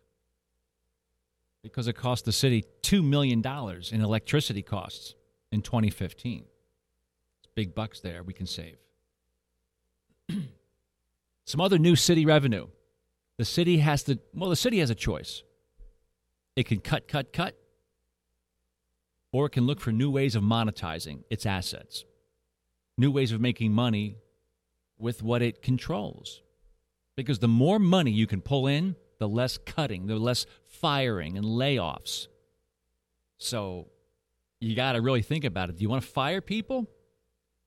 because 1.61 1.87
it 1.87 1.93
cost 1.93 2.25
the 2.25 2.31
city 2.33 2.65
$2 2.81 3.03
million 3.03 3.41
in 3.91 4.01
electricity 4.01 4.61
costs 4.61 5.15
in 5.51 5.61
2015. 5.61 6.43
It's 7.39 7.53
big 7.55 7.73
bucks 7.73 8.01
there 8.01 8.21
we 8.21 8.33
can 8.33 8.47
save. 8.47 8.77
Some 11.45 11.61
other 11.61 11.77
new 11.77 11.95
city 11.95 12.25
revenue. 12.25 12.67
The 13.37 13.45
city 13.45 13.77
has 13.77 14.03
to, 14.03 14.19
well, 14.33 14.49
the 14.49 14.57
city 14.57 14.79
has 14.79 14.89
a 14.89 14.95
choice. 14.95 15.43
It 16.55 16.67
can 16.67 16.79
cut, 16.79 17.07
cut, 17.07 17.33
cut, 17.33 17.57
or 19.31 19.47
it 19.47 19.49
can 19.49 19.65
look 19.65 19.81
for 19.81 19.91
new 19.91 20.11
ways 20.11 20.35
of 20.35 20.43
monetizing 20.43 21.23
its 21.29 21.45
assets, 21.45 22.05
new 22.97 23.11
ways 23.11 23.31
of 23.31 23.41
making 23.41 23.71
money 23.71 24.17
with 24.97 25.23
what 25.23 25.41
it 25.41 25.61
controls. 25.61 26.41
Because 27.15 27.39
the 27.39 27.47
more 27.47 27.79
money 27.79 28.11
you 28.11 28.27
can 28.27 28.41
pull 28.41 28.67
in, 28.67 28.95
the 29.19 29.27
less 29.27 29.57
cutting, 29.57 30.07
the 30.07 30.15
less 30.15 30.45
firing 30.67 31.37
and 31.37 31.45
layoffs. 31.45 32.27
So 33.37 33.87
you 34.59 34.75
got 34.75 34.93
to 34.93 35.01
really 35.01 35.21
think 35.21 35.43
about 35.43 35.69
it. 35.69 35.77
Do 35.77 35.81
you 35.81 35.89
want 35.89 36.03
to 36.03 36.07
fire 36.07 36.41
people 36.41 36.87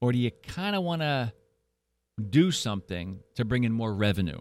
or 0.01 0.13
do 0.13 0.19
you 0.19 0.31
kind 0.31 0.77
of 0.77 0.83
want 0.83 1.03
to 1.03 1.33
do 2.31 2.51
something 2.51 3.21
to 3.35 3.45
bring 3.45 3.65
in 3.65 3.73
more 3.73 3.93
revenue? 3.93 4.41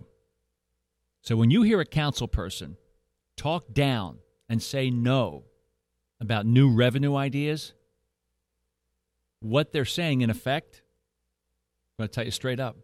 So 1.21 1.35
when 1.35 1.51
you 1.51 1.63
hear 1.63 1.79
a 1.81 1.85
council 1.85 2.27
person 2.27 2.77
talk 3.35 3.73
down 3.73 4.19
and 4.49 4.61
say 4.61 4.89
no 4.89 5.43
about 6.19 6.45
new 6.45 6.71
revenue 6.71 7.15
ideas, 7.15 7.73
what 9.39 9.71
they're 9.71 9.85
saying 9.85 10.21
in 10.21 10.29
effect, 10.29 10.81
I'm 11.97 12.03
going 12.03 12.09
to 12.09 12.13
tell 12.13 12.25
you 12.25 12.31
straight 12.31 12.59
up, 12.59 12.77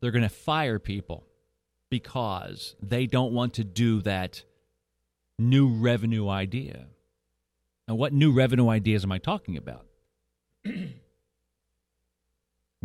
they're 0.00 0.10
going 0.10 0.22
to 0.22 0.28
fire 0.28 0.78
people 0.78 1.24
because 1.90 2.74
they 2.82 3.06
don't 3.06 3.32
want 3.32 3.54
to 3.54 3.64
do 3.64 4.00
that 4.02 4.44
new 5.38 5.68
revenue 5.68 6.28
idea. 6.28 6.86
Now, 7.86 7.94
what 7.94 8.12
new 8.12 8.32
revenue 8.32 8.68
ideas 8.68 9.04
am 9.04 9.12
I 9.12 9.18
talking 9.18 9.56
about? 9.56 9.86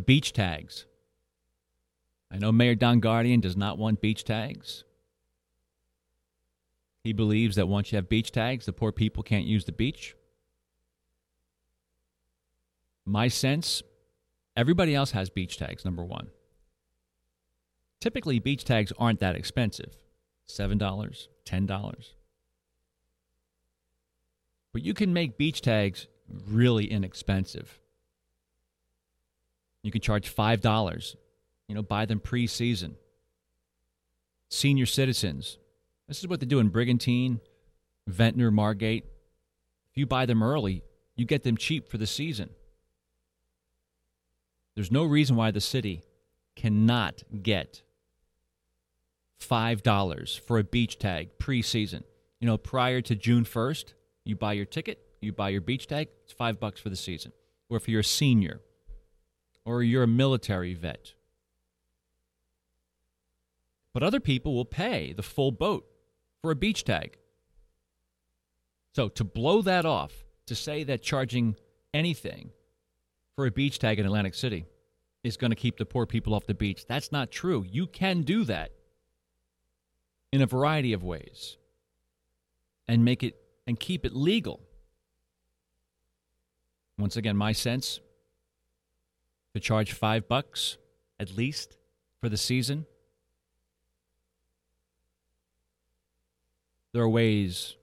beach 0.06 0.34
tags. 0.34 0.86
I 2.32 2.38
know 2.38 2.52
Mayor 2.52 2.76
Don 2.76 3.00
Guardian 3.00 3.40
does 3.40 3.56
not 3.56 3.78
want 3.78 4.02
beach 4.02 4.24
tags. 4.24 4.84
He 7.08 7.14
believes 7.14 7.56
that 7.56 7.70
once 7.70 7.90
you 7.90 7.96
have 7.96 8.10
beach 8.10 8.34
tags, 8.34 8.66
the 8.66 8.74
poor 8.74 8.92
people 8.92 9.24
can't 9.24 9.46
use 9.46 9.64
the 9.64 9.72
beach. 9.72 10.14
My 13.06 13.30
sense, 13.30 13.82
everybody 14.58 14.94
else 14.94 15.12
has 15.12 15.30
beach 15.30 15.56
tags, 15.56 15.86
number 15.86 16.04
one. 16.04 16.28
Typically, 18.02 18.40
beach 18.40 18.66
tags 18.66 18.92
aren't 19.00 19.22
that 19.22 19.38
expensive 19.38 19.98
$7, 20.50 20.78
$10. 20.78 22.06
But 24.74 24.82
you 24.82 24.94
can 24.94 25.14
make 25.14 25.38
beach 25.38 25.62
tags 25.62 26.08
really 26.50 26.92
inexpensive. 26.92 27.80
You 29.82 29.92
can 29.92 30.02
charge 30.02 30.36
$5. 30.36 31.16
You 31.70 31.76
know, 31.76 31.84
buy 31.84 32.06
them 32.06 32.20
pre 32.20 32.48
season. 32.48 32.98
Senior 34.50 34.86
citizens. 34.86 35.58
This 36.08 36.20
is 36.20 36.28
what 36.28 36.40
they 36.40 36.46
do 36.46 36.60
in 36.60 36.70
Brigantine, 36.70 37.42
Ventnor, 38.08 38.52
Margate. 38.52 39.06
If 39.92 39.98
you 39.98 40.06
buy 40.06 40.26
them 40.26 40.42
early, 40.42 40.84
you 41.16 41.26
get 41.26 41.44
them 41.44 41.58
cheap 41.58 41.90
for 41.90 41.98
the 41.98 42.08
season. 42.08 42.52
There's 44.76 44.92
no 44.92 45.04
reason 45.04 45.36
why 45.36 45.52
the 45.52 45.60
city 45.60 46.04
cannot 46.56 47.24
get 47.42 47.82
$5 49.42 50.40
for 50.40 50.60
a 50.60 50.64
beach 50.64 50.98
tag 50.98 51.38
preseason. 51.40 52.04
You 52.40 52.48
know, 52.48 52.58
prior 52.58 53.02
to 53.02 53.16
June 53.16 53.44
1st, 53.44 53.94
you 54.24 54.36
buy 54.36 54.54
your 54.54 54.66
ticket, 54.66 55.00
you 55.20 55.34
buy 55.34 55.50
your 55.50 55.62
beach 55.62 55.88
tag, 55.88 56.08
it's 56.24 56.34
5 56.34 56.60
bucks 56.60 56.80
for 56.80 56.90
the 56.90 56.96
season. 56.96 57.34
Or 57.70 57.78
if 57.78 57.90
you're 57.90 58.02
a 58.02 58.04
senior 58.04 58.62
or 59.66 59.84
you're 59.84 60.04
a 60.04 60.08
military 60.08 60.74
vet. 60.74 61.14
But 63.94 64.04
other 64.04 64.20
people 64.20 64.54
will 64.54 64.66
pay 64.66 65.12
the 65.12 65.24
full 65.24 65.52
boat 65.52 65.86
for 66.48 66.52
a 66.52 66.56
beach 66.56 66.86
tag. 66.86 67.18
So 68.96 69.10
to 69.10 69.26
blow 69.26 69.62
that 69.64 69.86
off, 69.86 70.14
to 70.46 70.56
say 70.56 70.86
that 70.86 71.04
charging 71.04 71.58
anything 71.94 72.52
for 73.36 73.46
a 73.46 73.52
beach 73.52 73.80
tag 73.80 74.00
in 74.00 74.06
Atlantic 74.06 74.34
City 74.34 74.66
is 75.26 75.36
going 75.36 75.52
to 75.52 75.58
keep 75.58 75.78
the 75.78 75.86
poor 75.86 76.06
people 76.06 76.34
off 76.34 76.46
the 76.46 76.54
beach, 76.54 76.86
that's 76.88 77.12
not 77.12 77.32
true. 77.32 77.66
You 77.70 77.86
can 77.86 78.22
do 78.22 78.46
that 78.46 78.72
in 80.32 80.42
a 80.42 80.46
variety 80.46 80.94
of 80.94 81.04
ways 81.04 81.58
and 82.88 83.04
make 83.04 83.24
it 83.24 83.36
and 83.68 83.78
keep 83.78 84.06
it 84.06 84.16
legal. 84.16 84.62
Once 86.98 87.18
again, 87.18 87.36
my 87.36 87.52
sense 87.52 88.00
to 89.54 89.60
charge 89.60 89.92
five 89.92 90.30
bucks 90.30 90.78
at 91.20 91.36
least 91.36 91.76
for 92.22 92.30
the 92.30 92.38
season. 92.38 92.86
There 96.94 97.02
are 97.02 97.10
ways 97.10 97.76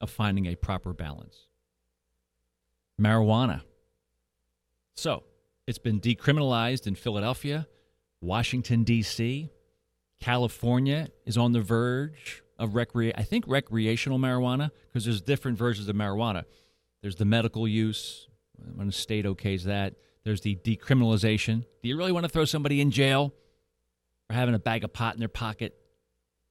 of 0.00 0.10
finding 0.10 0.46
a 0.46 0.54
proper 0.54 0.92
balance. 0.92 1.46
Marijuana. 3.00 3.62
So, 4.94 5.24
it's 5.66 5.78
been 5.78 6.00
decriminalized 6.00 6.86
in 6.86 6.94
Philadelphia, 6.94 7.66
Washington, 8.20 8.84
D.C., 8.84 9.50
California 10.20 11.08
is 11.24 11.38
on 11.38 11.52
the 11.52 11.60
verge 11.60 12.42
of 12.58 12.72
recre- 12.72 13.12
I 13.16 13.22
think 13.22 13.46
recreational 13.48 14.18
marijuana 14.18 14.70
because 14.86 15.06
there's 15.06 15.22
different 15.22 15.56
versions 15.56 15.88
of 15.88 15.96
marijuana. 15.96 16.44
There's 17.00 17.16
the 17.16 17.24
medical 17.24 17.66
use 17.66 18.28
when 18.74 18.88
a 18.88 18.92
state 18.92 19.24
okays 19.24 19.64
that. 19.64 19.94
There's 20.24 20.42
the 20.42 20.56
decriminalization. 20.56 21.64
Do 21.82 21.88
you 21.88 21.96
really 21.96 22.12
want 22.12 22.24
to 22.24 22.28
throw 22.28 22.44
somebody 22.44 22.82
in 22.82 22.90
jail 22.90 23.32
for 24.26 24.34
having 24.34 24.54
a 24.54 24.58
bag 24.58 24.84
of 24.84 24.92
pot 24.92 25.14
in 25.14 25.20
their 25.20 25.28
pocket? 25.28 25.74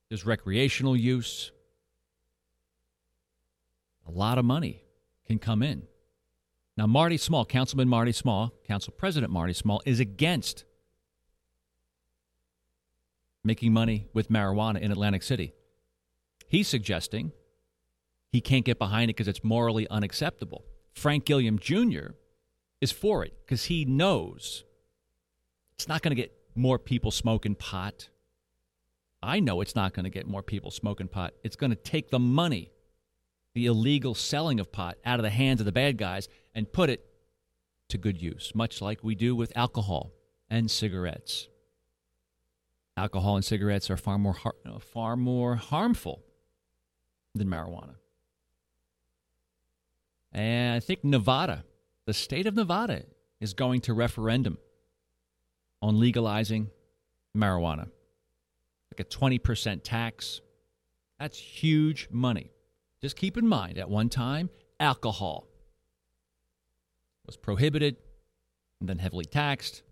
There's 0.09 0.25
recreational 0.25 0.95
use. 0.95 1.51
A 4.07 4.11
lot 4.11 4.37
of 4.37 4.45
money 4.45 4.83
can 5.27 5.39
come 5.39 5.61
in. 5.61 5.83
Now, 6.75 6.87
Marty 6.87 7.17
Small, 7.17 7.45
Councilman 7.45 7.87
Marty 7.87 8.11
Small, 8.11 8.53
Council 8.67 8.93
President 8.97 9.31
Marty 9.31 9.53
Small, 9.53 9.81
is 9.85 9.99
against 9.99 10.63
making 13.43 13.71
money 13.71 14.07
with 14.13 14.29
marijuana 14.29 14.81
in 14.81 14.91
Atlantic 14.91 15.23
City. 15.23 15.53
He's 16.47 16.67
suggesting 16.67 17.31
he 18.31 18.41
can't 18.41 18.65
get 18.65 18.79
behind 18.79 19.09
it 19.09 19.15
because 19.15 19.27
it's 19.27 19.43
morally 19.43 19.87
unacceptable. 19.89 20.65
Frank 20.93 21.25
Gilliam 21.25 21.59
Jr. 21.59 22.13
is 22.81 22.91
for 22.91 23.23
it 23.23 23.33
because 23.45 23.65
he 23.65 23.85
knows 23.85 24.63
it's 25.75 25.87
not 25.87 26.01
going 26.01 26.11
to 26.11 26.21
get 26.21 26.33
more 26.55 26.79
people 26.79 27.11
smoking 27.11 27.55
pot. 27.55 28.09
I 29.21 29.39
know 29.39 29.61
it's 29.61 29.75
not 29.75 29.93
going 29.93 30.05
to 30.05 30.09
get 30.09 30.27
more 30.27 30.43
people 30.43 30.71
smoking 30.71 31.07
pot. 31.07 31.33
It's 31.43 31.55
going 31.55 31.71
to 31.71 31.75
take 31.75 32.09
the 32.09 32.19
money, 32.19 32.71
the 33.53 33.65
illegal 33.65 34.15
selling 34.15 34.59
of 34.59 34.71
pot, 34.71 34.97
out 35.05 35.19
of 35.19 35.23
the 35.23 35.29
hands 35.29 35.59
of 35.59 35.65
the 35.65 35.71
bad 35.71 35.97
guys 35.97 36.27
and 36.55 36.71
put 36.71 36.89
it 36.89 37.05
to 37.89 37.97
good 37.97 38.21
use, 38.21 38.51
much 38.55 38.81
like 38.81 39.03
we 39.03 39.15
do 39.15 39.35
with 39.35 39.51
alcohol 39.55 40.11
and 40.49 40.69
cigarettes 40.71 41.49
alcohol 42.99 43.37
and 43.37 43.45
cigarettes 43.45 43.89
are 43.89 43.97
far 43.97 44.17
more 44.17 44.33
har- 44.33 44.55
uh, 44.65 44.77
far 44.79 45.15
more 45.15 45.55
harmful 45.55 46.21
than 47.33 47.47
marijuana. 47.47 47.95
And 50.31 50.75
I 50.75 50.79
think 50.79 51.03
Nevada, 51.03 51.63
the 52.05 52.13
state 52.13 52.45
of 52.45 52.55
Nevada, 52.55 53.05
is 53.39 53.53
going 53.53 53.81
to 53.81 53.93
referendum 53.93 54.57
on 55.81 55.99
legalizing 55.99 56.69
marijuana. 57.35 57.89
Like 58.91 59.05
a 59.05 59.09
20% 59.09 59.81
tax. 59.83 60.41
That's 61.19 61.37
huge 61.37 62.07
money. 62.11 62.51
Just 63.01 63.15
keep 63.15 63.37
in 63.37 63.47
mind, 63.47 63.77
at 63.77 63.89
one 63.89 64.09
time, 64.09 64.49
alcohol 64.79 65.47
was 67.25 67.37
prohibited 67.37 67.97
and 68.79 68.89
then 68.89 68.97
heavily 68.97 69.25
taxed. 69.25 69.83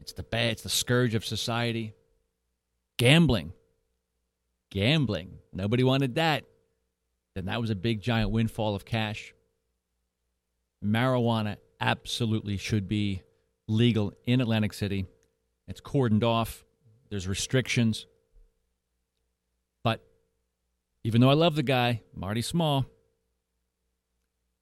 It's 0.00 0.12
the 0.12 0.22
bad, 0.22 0.52
it's 0.52 0.62
the 0.62 0.68
scourge 0.68 1.14
of 1.14 1.24
society. 1.24 1.94
Gambling. 2.98 3.52
Gambling. 4.70 5.38
Nobody 5.52 5.82
wanted 5.82 6.16
that. 6.16 6.44
Then 7.34 7.46
that 7.46 7.60
was 7.60 7.70
a 7.70 7.74
big, 7.74 8.00
giant 8.00 8.30
windfall 8.30 8.74
of 8.74 8.84
cash. 8.84 9.34
Marijuana 10.84 11.56
absolutely 11.80 12.56
should 12.56 12.88
be 12.88 13.22
legal 13.66 14.12
in 14.26 14.40
Atlantic 14.40 14.72
City. 14.72 15.06
It's 15.66 15.80
cordoned 15.80 16.24
off, 16.24 16.64
there's 17.10 17.28
restrictions. 17.28 18.06
Even 21.04 21.20
though 21.20 21.30
I 21.30 21.34
love 21.34 21.54
the 21.54 21.62
guy, 21.62 22.02
Marty 22.14 22.42
Small, 22.42 22.86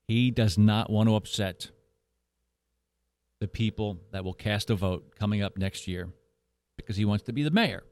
he 0.06 0.30
does 0.30 0.56
not 0.56 0.90
want 0.90 1.08
to 1.08 1.16
upset 1.16 1.70
the 3.40 3.48
people 3.48 4.00
that 4.12 4.24
will 4.24 4.34
cast 4.34 4.70
a 4.70 4.74
vote 4.74 5.14
coming 5.18 5.42
up 5.42 5.58
next 5.58 5.88
year 5.88 6.08
because 6.76 6.96
he 6.96 7.04
wants 7.04 7.24
to 7.24 7.32
be 7.32 7.42
the 7.42 7.50
mayor. 7.50 7.82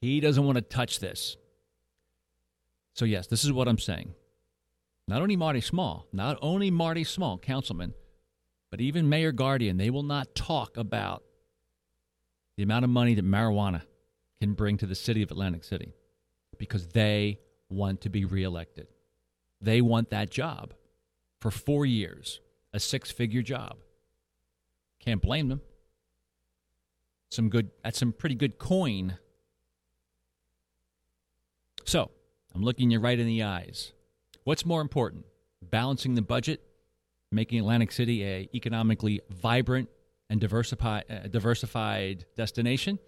He 0.00 0.20
doesn't 0.20 0.44
want 0.44 0.56
to 0.56 0.62
touch 0.62 0.98
this. 0.98 1.36
So, 2.94 3.04
yes, 3.04 3.26
this 3.26 3.44
is 3.44 3.52
what 3.52 3.68
I'm 3.68 3.78
saying. 3.78 4.14
Not 5.06 5.22
only 5.22 5.36
Marty 5.36 5.60
Small, 5.60 6.06
not 6.12 6.38
only 6.42 6.70
Marty 6.70 7.04
Small, 7.04 7.38
councilman, 7.38 7.94
but 8.70 8.80
even 8.80 9.08
Mayor 9.08 9.32
Guardian, 9.32 9.76
they 9.76 9.90
will 9.90 10.02
not 10.02 10.34
talk 10.34 10.76
about 10.76 11.22
the 12.56 12.62
amount 12.62 12.84
of 12.84 12.90
money 12.90 13.14
that 13.14 13.24
marijuana 13.24 13.82
can 14.40 14.54
bring 14.54 14.76
to 14.78 14.86
the 14.86 14.94
city 14.94 15.22
of 15.22 15.30
Atlantic 15.30 15.64
City 15.64 15.94
because 16.58 16.88
they 16.88 17.38
want 17.70 18.02
to 18.02 18.10
be 18.10 18.24
reelected. 18.24 18.88
They 19.60 19.80
want 19.80 20.10
that 20.10 20.30
job 20.30 20.74
for 21.40 21.50
four 21.50 21.86
years, 21.86 22.40
a 22.72 22.80
six 22.80 23.10
figure 23.10 23.42
job. 23.42 23.76
Can't 24.98 25.22
blame 25.22 25.48
them. 25.48 25.62
Some 27.30 27.48
good, 27.48 27.70
that's 27.82 27.98
some 27.98 28.12
pretty 28.12 28.34
good 28.34 28.58
coin. 28.58 29.16
So, 31.84 32.10
I'm 32.54 32.62
looking 32.62 32.90
you 32.90 32.98
right 32.98 33.18
in 33.18 33.26
the 33.26 33.42
eyes. 33.42 33.92
What's 34.44 34.66
more 34.66 34.80
important? 34.80 35.24
Balancing 35.62 36.14
the 36.14 36.22
budget, 36.22 36.60
making 37.30 37.60
Atlantic 37.60 37.92
City 37.92 38.24
a 38.24 38.48
economically 38.54 39.20
vibrant 39.30 39.88
and 40.28 40.40
diversified, 40.40 41.04
uh, 41.08 41.28
diversified 41.28 42.26
destination, 42.36 42.98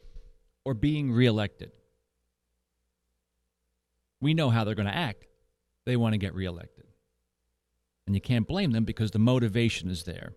or 0.64 0.75
being 0.75 1.11
reelected? 1.11 1.72
We 4.23 4.35
know 4.35 4.51
how 4.51 4.63
they're 4.63 4.77
going 4.77 4.87
to 4.87 4.97
act. 4.97 5.27
They 5.85 5.97
want 5.97 6.15
to 6.15 6.19
get 6.19 6.33
reelected. 6.33 6.85
And 8.07 8.15
you 8.15 8.21
can't 8.21 8.47
blame 8.47 8.71
them 8.71 8.85
because 8.85 9.11
the 9.11 9.19
motivation 9.19 9.91
is 9.91 10.05
there. 10.05 10.33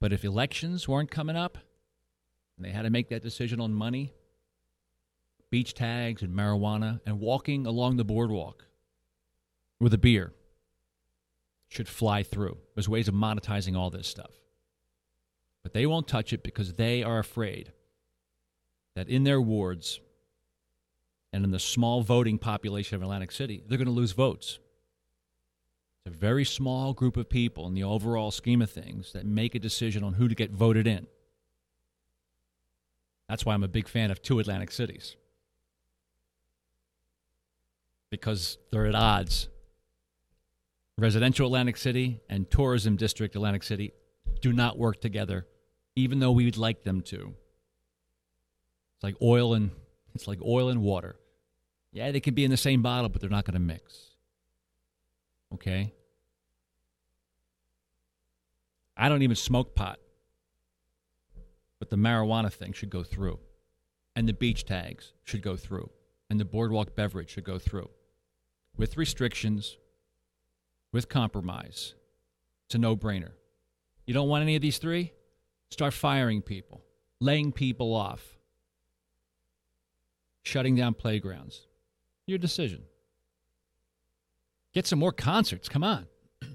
But 0.00 0.14
if 0.14 0.24
elections 0.24 0.88
weren't 0.88 1.10
coming 1.10 1.36
up 1.36 1.58
and 2.56 2.64
they 2.64 2.70
had 2.70 2.82
to 2.82 2.90
make 2.90 3.10
that 3.10 3.22
decision 3.22 3.60
on 3.60 3.74
money, 3.74 4.14
beach 5.50 5.74
tags 5.74 6.22
and 6.22 6.34
marijuana 6.34 7.00
and 7.04 7.20
walking 7.20 7.66
along 7.66 7.98
the 7.98 8.04
boardwalk 8.04 8.64
with 9.78 9.92
a 9.92 9.98
beer 9.98 10.32
should 11.68 11.88
fly 11.88 12.22
through. 12.22 12.56
There's 12.74 12.88
ways 12.88 13.08
of 13.08 13.14
monetizing 13.14 13.76
all 13.76 13.90
this 13.90 14.08
stuff. 14.08 14.32
But 15.62 15.74
they 15.74 15.84
won't 15.84 16.08
touch 16.08 16.32
it 16.32 16.42
because 16.42 16.74
they 16.74 17.02
are 17.02 17.18
afraid 17.18 17.72
that 18.94 19.10
in 19.10 19.24
their 19.24 19.42
wards 19.42 20.00
and 21.32 21.44
in 21.44 21.50
the 21.50 21.58
small 21.58 22.02
voting 22.02 22.38
population 22.38 22.96
of 22.96 23.02
Atlantic 23.02 23.32
City, 23.32 23.62
they're 23.66 23.78
going 23.78 23.86
to 23.86 23.92
lose 23.92 24.12
votes. 24.12 24.58
It's 26.04 26.14
a 26.14 26.18
very 26.18 26.44
small 26.44 26.94
group 26.94 27.16
of 27.16 27.28
people 27.28 27.66
in 27.66 27.74
the 27.74 27.84
overall 27.84 28.30
scheme 28.30 28.62
of 28.62 28.70
things 28.70 29.12
that 29.12 29.26
make 29.26 29.54
a 29.54 29.58
decision 29.58 30.02
on 30.02 30.14
who 30.14 30.28
to 30.28 30.34
get 30.34 30.50
voted 30.50 30.86
in. 30.86 31.06
That's 33.28 33.44
why 33.44 33.52
I'm 33.52 33.64
a 33.64 33.68
big 33.68 33.88
fan 33.88 34.10
of 34.10 34.22
two 34.22 34.38
Atlantic 34.38 34.70
cities. 34.70 35.16
Because 38.10 38.56
they're 38.72 38.86
at 38.86 38.94
odds. 38.94 39.48
Residential 40.96 41.46
Atlantic 41.46 41.76
City 41.76 42.20
and 42.30 42.50
Tourism 42.50 42.96
District 42.96 43.36
Atlantic 43.36 43.62
City 43.62 43.92
do 44.40 44.52
not 44.52 44.78
work 44.78 45.00
together, 45.00 45.46
even 45.94 46.20
though 46.20 46.32
we'd 46.32 46.56
like 46.56 46.84
them 46.84 47.02
to. 47.02 47.34
It's 48.96 49.04
like 49.04 49.16
oil 49.20 49.52
and 49.52 49.70
it's 50.14 50.26
like 50.26 50.38
oil 50.44 50.68
and 50.68 50.82
water. 50.82 51.16
Yeah, 51.92 52.10
they 52.10 52.20
can 52.20 52.34
be 52.34 52.44
in 52.44 52.50
the 52.50 52.56
same 52.56 52.82
bottle, 52.82 53.08
but 53.08 53.20
they're 53.20 53.30
not 53.30 53.44
going 53.44 53.54
to 53.54 53.60
mix. 53.60 54.10
Okay? 55.54 55.94
I 58.96 59.08
don't 59.08 59.22
even 59.22 59.36
smoke 59.36 59.74
pot. 59.74 59.98
But 61.78 61.90
the 61.90 61.96
marijuana 61.96 62.52
thing 62.52 62.72
should 62.72 62.90
go 62.90 63.02
through. 63.02 63.38
And 64.16 64.28
the 64.28 64.32
beach 64.32 64.64
tags 64.64 65.12
should 65.24 65.42
go 65.42 65.56
through. 65.56 65.90
And 66.28 66.38
the 66.38 66.44
boardwalk 66.44 66.96
beverage 66.96 67.30
should 67.30 67.44
go 67.44 67.58
through. 67.58 67.90
With 68.76 68.96
restrictions, 68.96 69.78
with 70.92 71.08
compromise. 71.08 71.94
It's 72.66 72.74
a 72.74 72.78
no 72.78 72.96
brainer. 72.96 73.32
You 74.06 74.14
don't 74.14 74.28
want 74.28 74.42
any 74.42 74.56
of 74.56 74.62
these 74.62 74.78
three? 74.78 75.12
Start 75.70 75.94
firing 75.94 76.42
people, 76.42 76.82
laying 77.20 77.52
people 77.52 77.94
off, 77.94 78.37
shutting 80.48 80.74
down 80.74 80.94
playgrounds. 80.94 81.66
Your 82.26 82.38
decision. 82.38 82.82
Get 84.72 84.86
some 84.86 84.98
more 84.98 85.12
concerts. 85.12 85.68
Come 85.68 85.84
on. 85.84 86.06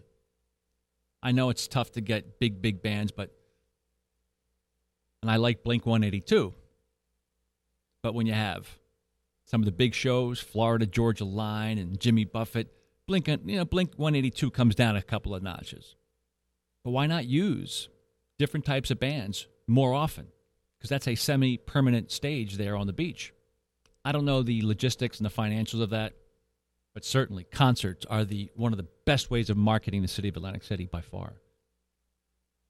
I 1.24 1.32
know 1.32 1.50
it's 1.50 1.68
tough 1.68 1.92
to 1.94 2.02
get 2.02 2.40
big, 2.40 2.62
big 2.62 2.82
bands, 2.82 3.12
but. 3.12 3.32
And 5.22 5.32
I 5.32 5.38
like 5.38 5.64
Blink 5.64 5.86
182. 5.86 6.54
But 8.02 8.14
when 8.14 8.26
you 8.26 8.34
have 8.34 8.68
some 9.46 9.62
of 9.62 9.66
the 9.66 9.72
big 9.72 9.94
shows, 9.94 10.40
Florida 10.40 10.86
Georgia 10.86 11.24
Line 11.24 11.78
and 11.78 11.98
Jimmy 11.98 12.26
Buffett, 12.26 12.74
Blink, 13.08 13.28
you 13.28 13.38
know, 13.46 13.66
Blink 13.66 13.94
182 13.96 14.52
comes 14.52 14.76
down 14.76 14.98
a 14.98 15.02
couple 15.02 15.34
of 15.34 15.42
notches. 15.42 15.96
But 16.84 16.92
why 16.92 17.08
not 17.08 17.26
use 17.26 17.88
different 18.38 18.66
types 18.66 18.92
of 18.92 19.00
bands 19.00 19.48
more 19.66 19.94
often? 19.94 20.28
Because 20.78 20.90
that's 20.90 21.08
a 21.08 21.16
semi 21.16 21.58
permanent 21.58 22.12
stage 22.12 22.58
there 22.58 22.76
on 22.76 22.88
the 22.88 22.94
beach. 22.94 23.34
I 24.06 24.12
don't 24.12 24.26
know 24.26 24.44
the 24.44 24.62
logistics 24.64 25.18
and 25.18 25.26
the 25.26 25.32
financials 25.32 25.82
of 25.82 25.92
that, 25.92 26.14
but 26.94 27.06
certainly 27.06 27.44
concerts 27.44 28.06
are 28.06 28.26
the 28.26 28.52
one 28.56 28.74
of 28.74 28.78
the 28.78 28.88
best 29.06 29.32
ways 29.32 29.50
of 29.50 29.58
marketing 29.58 30.02
the 30.02 30.08
city 30.08 30.30
of 30.30 30.36
Atlantic 30.36 30.64
City 30.64 30.86
by 30.86 31.02
far. 31.02 31.34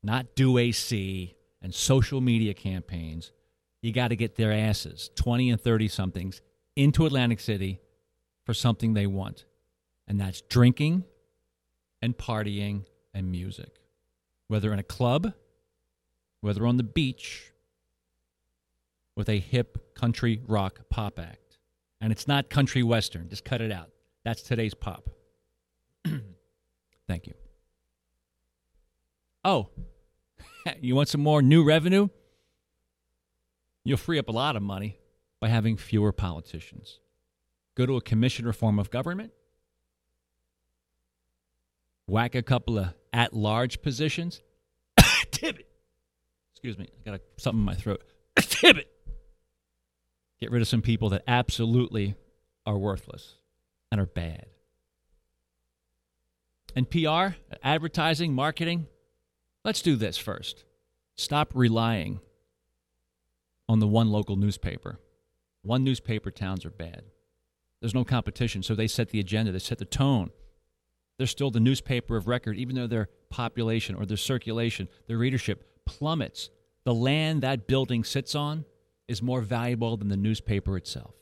Not 0.03 0.35
do 0.35 0.57
AC 0.57 1.35
and 1.61 1.73
social 1.73 2.21
media 2.21 2.53
campaigns. 2.53 3.31
You 3.81 3.91
got 3.91 4.09
to 4.09 4.15
get 4.15 4.35
their 4.35 4.51
asses, 4.51 5.09
20 5.15 5.49
and 5.49 5.59
30 5.59 5.87
somethings, 5.87 6.41
into 6.75 7.05
Atlantic 7.05 7.39
City 7.39 7.79
for 8.45 8.53
something 8.53 8.93
they 8.93 9.07
want. 9.07 9.45
And 10.07 10.19
that's 10.19 10.41
drinking 10.41 11.05
and 12.01 12.17
partying 12.17 12.85
and 13.13 13.31
music. 13.31 13.79
Whether 14.47 14.73
in 14.73 14.79
a 14.79 14.83
club, 14.83 15.33
whether 16.41 16.67
on 16.67 16.77
the 16.77 16.83
beach, 16.83 17.52
with 19.15 19.29
a 19.29 19.39
hip 19.39 19.95
country 19.95 20.41
rock 20.47 20.89
pop 20.89 21.19
act. 21.19 21.57
And 22.01 22.11
it's 22.11 22.27
not 22.27 22.49
country 22.49 22.83
western. 22.83 23.29
Just 23.29 23.45
cut 23.45 23.61
it 23.61 23.71
out. 23.71 23.89
That's 24.25 24.41
today's 24.41 24.73
pop. 24.73 25.09
Thank 27.07 27.27
you. 27.27 27.33
Oh, 29.45 29.69
you 30.81 30.95
want 30.95 31.09
some 31.09 31.21
more 31.21 31.41
new 31.41 31.63
revenue? 31.63 32.09
You'll 33.85 33.97
free 33.97 34.19
up 34.19 34.29
a 34.29 34.31
lot 34.31 34.55
of 34.55 34.63
money 34.63 34.97
by 35.41 35.49
having 35.49 35.75
fewer 35.75 36.13
politicians. 36.13 36.99
Go 37.75 37.85
to 37.85 37.97
a 37.97 38.01
commission 38.01 38.45
reform 38.45 38.79
of 38.79 38.89
government, 38.89 39.31
whack 42.07 42.35
a 42.35 42.41
couple 42.41 42.77
of 42.77 42.93
at 43.11 43.33
large 43.33 43.81
positions. 43.81 44.41
Tibbitt. 44.97 45.65
Excuse 46.53 46.77
me, 46.77 46.87
I 46.97 47.09
got 47.09 47.15
a, 47.15 47.21
something 47.37 47.59
in 47.59 47.65
my 47.65 47.75
throat. 47.75 48.03
Tibbitt 48.37 48.85
get 50.43 50.51
rid 50.51 50.61
of 50.61 50.67
some 50.67 50.81
people 50.81 51.07
that 51.09 51.23
absolutely 51.25 52.15
are 52.65 52.77
worthless 52.77 53.35
and 53.89 54.01
are 54.01 54.05
bad. 54.05 54.47
And 56.75 56.89
PR, 56.89 57.37
advertising, 57.63 58.33
marketing, 58.33 58.87
let's 59.63 59.81
do 59.81 59.95
this 59.95 60.17
first. 60.17 60.65
Stop 61.15 61.53
relying 61.55 62.19
on 63.69 63.79
the 63.79 63.87
one 63.87 64.11
local 64.11 64.35
newspaper. 64.35 64.99
One 65.61 65.85
newspaper 65.85 66.29
towns 66.29 66.65
are 66.65 66.71
bad. 66.71 67.03
There's 67.79 67.95
no 67.95 68.03
competition, 68.03 68.63
so 68.63 68.75
they 68.75 68.87
set 68.87 69.11
the 69.11 69.21
agenda, 69.21 69.53
they 69.53 69.59
set 69.59 69.77
the 69.77 69.85
tone. 69.85 70.31
They're 71.17 71.27
still 71.27 71.51
the 71.51 71.61
newspaper 71.61 72.17
of 72.17 72.27
record, 72.27 72.57
even 72.57 72.75
though 72.75 72.87
their 72.87 73.07
population 73.29 73.95
or 73.95 74.05
their 74.05 74.17
circulation, 74.17 74.89
their 75.07 75.17
readership 75.17 75.85
plummets. 75.85 76.49
The 76.83 76.93
land 76.93 77.43
that 77.43 77.65
building 77.65 78.03
sits 78.03 78.35
on 78.35 78.65
is 79.07 79.21
more 79.21 79.41
valuable 79.41 79.97
than 79.97 80.09
the 80.09 80.17
newspaper 80.17 80.77
itself. 80.77 81.13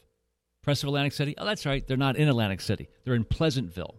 Press 0.62 0.84
of 0.84 0.88
Atlantic 0.88 1.14
City? 1.14 1.34
Oh, 1.38 1.46
that's 1.46 1.66
right. 1.66 1.86
They're 1.88 1.98
not 1.98 2.16
in 2.16 2.28
Atlantic 2.28 2.62
City, 2.62 2.90
they're 3.04 3.16
in 3.16 3.26
Pleasantville. 3.26 3.96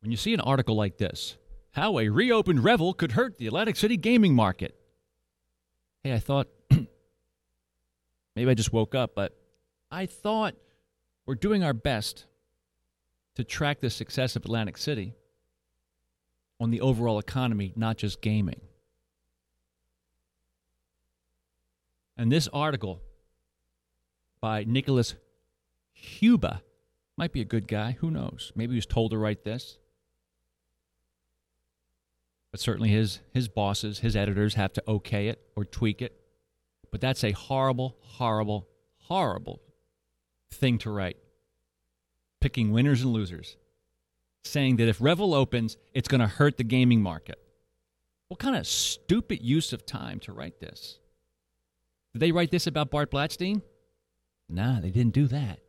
When 0.00 0.10
you 0.12 0.16
see 0.16 0.32
an 0.32 0.40
article 0.40 0.76
like 0.76 0.98
this, 0.98 1.36
how 1.72 1.98
a 1.98 2.08
reopened 2.08 2.62
Revel 2.62 2.94
could 2.94 3.12
hurt 3.12 3.38
the 3.38 3.46
Atlantic 3.46 3.76
City 3.76 3.96
gaming 3.96 4.34
market. 4.34 4.76
Hey, 6.04 6.12
I 6.12 6.18
thought 6.20 6.48
maybe 8.36 8.50
I 8.50 8.54
just 8.54 8.72
woke 8.72 8.94
up, 8.94 9.14
but 9.16 9.36
I 9.90 10.06
thought 10.06 10.54
we're 11.26 11.34
doing 11.34 11.64
our 11.64 11.72
best 11.72 12.26
to 13.34 13.44
track 13.44 13.80
the 13.80 13.90
success 13.90 14.36
of 14.36 14.44
Atlantic 14.44 14.78
City 14.78 15.14
on 16.60 16.70
the 16.70 16.80
overall 16.80 17.18
economy, 17.18 17.72
not 17.76 17.96
just 17.96 18.20
gaming. 18.20 18.60
And 22.18 22.32
this 22.32 22.48
article 22.52 23.00
by 24.40 24.64
Nicholas 24.64 25.14
Huba 25.96 26.60
might 27.16 27.32
be 27.32 27.40
a 27.40 27.44
good 27.44 27.68
guy. 27.68 27.92
Who 28.00 28.10
knows? 28.10 28.52
Maybe 28.56 28.72
he 28.72 28.78
was 28.78 28.86
told 28.86 29.12
to 29.12 29.18
write 29.18 29.44
this. 29.44 29.78
But 32.50 32.60
certainly 32.60 32.88
his 32.88 33.20
his 33.32 33.48
bosses, 33.48 34.00
his 34.00 34.16
editors 34.16 34.54
have 34.54 34.72
to 34.74 34.82
okay 34.88 35.28
it 35.28 35.40
or 35.54 35.64
tweak 35.64 36.02
it. 36.02 36.20
But 36.90 37.00
that's 37.00 37.22
a 37.22 37.32
horrible, 37.32 37.96
horrible, 38.00 38.66
horrible 38.96 39.60
thing 40.50 40.78
to 40.78 40.90
write. 40.90 41.18
Picking 42.40 42.72
winners 42.72 43.02
and 43.02 43.12
losers. 43.12 43.56
Saying 44.44 44.76
that 44.76 44.88
if 44.88 45.00
Revel 45.00 45.34
opens, 45.34 45.76
it's 45.92 46.08
going 46.08 46.20
to 46.20 46.26
hurt 46.26 46.56
the 46.56 46.64
gaming 46.64 47.02
market. 47.02 47.38
What 48.28 48.40
kind 48.40 48.56
of 48.56 48.66
stupid 48.66 49.42
use 49.42 49.72
of 49.72 49.84
time 49.84 50.20
to 50.20 50.32
write 50.32 50.60
this? 50.60 50.98
Did 52.18 52.26
they 52.26 52.32
write 52.32 52.50
this 52.50 52.66
about 52.66 52.90
Bart 52.90 53.12
Blatstein? 53.12 53.62
Nah, 54.48 54.80
they 54.80 54.90
didn't 54.90 55.14
do 55.14 55.28
that. 55.28 55.60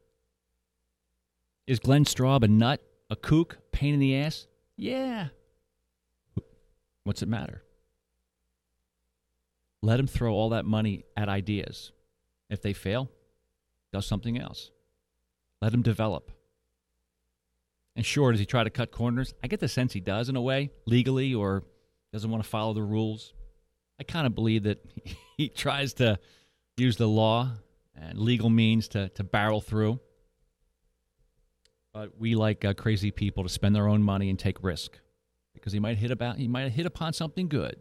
Is 1.67 1.77
Glenn 1.77 2.05
Straub 2.05 2.41
a 2.41 2.47
nut, 2.47 2.81
a 3.11 3.15
kook, 3.15 3.59
pain 3.71 3.93
in 3.93 3.99
the 3.99 4.15
ass? 4.15 4.47
Yeah. 4.75 5.27
What's 7.03 7.21
it 7.21 7.29
matter? 7.29 7.61
Let 9.83 9.99
him 9.99 10.07
throw 10.07 10.33
all 10.33 10.49
that 10.49 10.65
money 10.65 11.05
at 11.15 11.29
ideas. 11.29 11.91
If 12.49 12.63
they 12.63 12.73
fail, 12.73 13.11
does 13.93 14.07
something 14.07 14.39
else. 14.39 14.71
Let 15.61 15.71
him 15.71 15.83
develop. 15.83 16.31
And 17.95 18.03
sure, 18.03 18.31
does 18.31 18.39
he 18.39 18.47
try 18.47 18.63
to 18.63 18.71
cut 18.71 18.89
corners? 18.89 19.35
I 19.43 19.47
get 19.47 19.59
the 19.59 19.67
sense 19.67 19.93
he 19.93 19.99
does 19.99 20.29
in 20.29 20.35
a 20.35 20.41
way, 20.41 20.71
legally, 20.87 21.31
or 21.31 21.63
doesn't 22.11 22.31
want 22.31 22.43
to 22.43 22.49
follow 22.49 22.73
the 22.73 22.81
rules. 22.81 23.35
I 23.99 24.03
kind 24.03 24.25
of 24.25 24.33
believe 24.33 24.63
that 24.63 24.83
he 25.37 25.47
tries 25.47 25.93
to 25.95 26.17
use 26.79 26.97
the 26.97 27.07
law 27.07 27.51
and 27.95 28.17
legal 28.17 28.49
means 28.49 28.87
to, 28.89 29.09
to 29.09 29.23
barrel 29.23 29.61
through. 29.61 29.99
But 31.93 32.19
we 32.19 32.35
like 32.35 32.63
uh, 32.63 32.73
crazy 32.73 33.11
people 33.11 33.43
to 33.43 33.49
spend 33.49 33.75
their 33.75 33.87
own 33.87 34.03
money 34.03 34.29
and 34.29 34.37
take 34.37 34.63
risk 34.63 34.99
because 35.53 35.73
he 35.73 35.79
might 35.79 35.97
hit 35.97 36.11
about 36.11 36.37
he 36.37 36.47
might 36.47 36.71
hit 36.71 36.85
upon 36.85 37.13
something 37.13 37.47
good. 37.47 37.75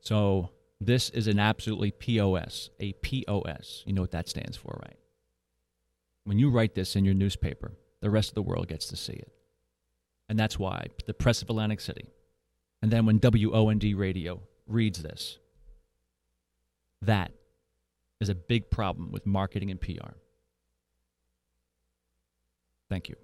So 0.00 0.50
this 0.80 1.10
is 1.10 1.26
an 1.26 1.38
absolutely 1.38 1.90
POS, 1.90 2.70
a 2.78 2.92
POS. 2.92 3.82
You 3.86 3.94
know 3.94 4.02
what 4.02 4.12
that 4.12 4.28
stands 4.28 4.56
for, 4.56 4.78
right? 4.82 4.98
When 6.24 6.38
you 6.38 6.50
write 6.50 6.74
this 6.74 6.94
in 6.96 7.04
your 7.04 7.14
newspaper, 7.14 7.72
the 8.00 8.10
rest 8.10 8.30
of 8.30 8.34
the 8.34 8.42
world 8.42 8.68
gets 8.68 8.86
to 8.88 8.96
see 8.96 9.14
it. 9.14 9.32
And 10.28 10.38
that's 10.38 10.58
why 10.58 10.86
the 11.06 11.14
press 11.14 11.42
of 11.42 11.50
Atlantic 11.50 11.80
City. 11.80 12.08
And 12.80 12.90
then 12.90 13.06
when 13.06 13.18
WOND 13.18 13.98
radio 13.98 14.40
reads 14.66 15.02
this, 15.02 15.38
that 17.06 17.32
is 18.20 18.28
a 18.28 18.34
big 18.34 18.70
problem 18.70 19.12
with 19.12 19.26
marketing 19.26 19.70
and 19.70 19.80
PR. 19.80 20.14
Thank 22.88 23.08
you. 23.08 23.16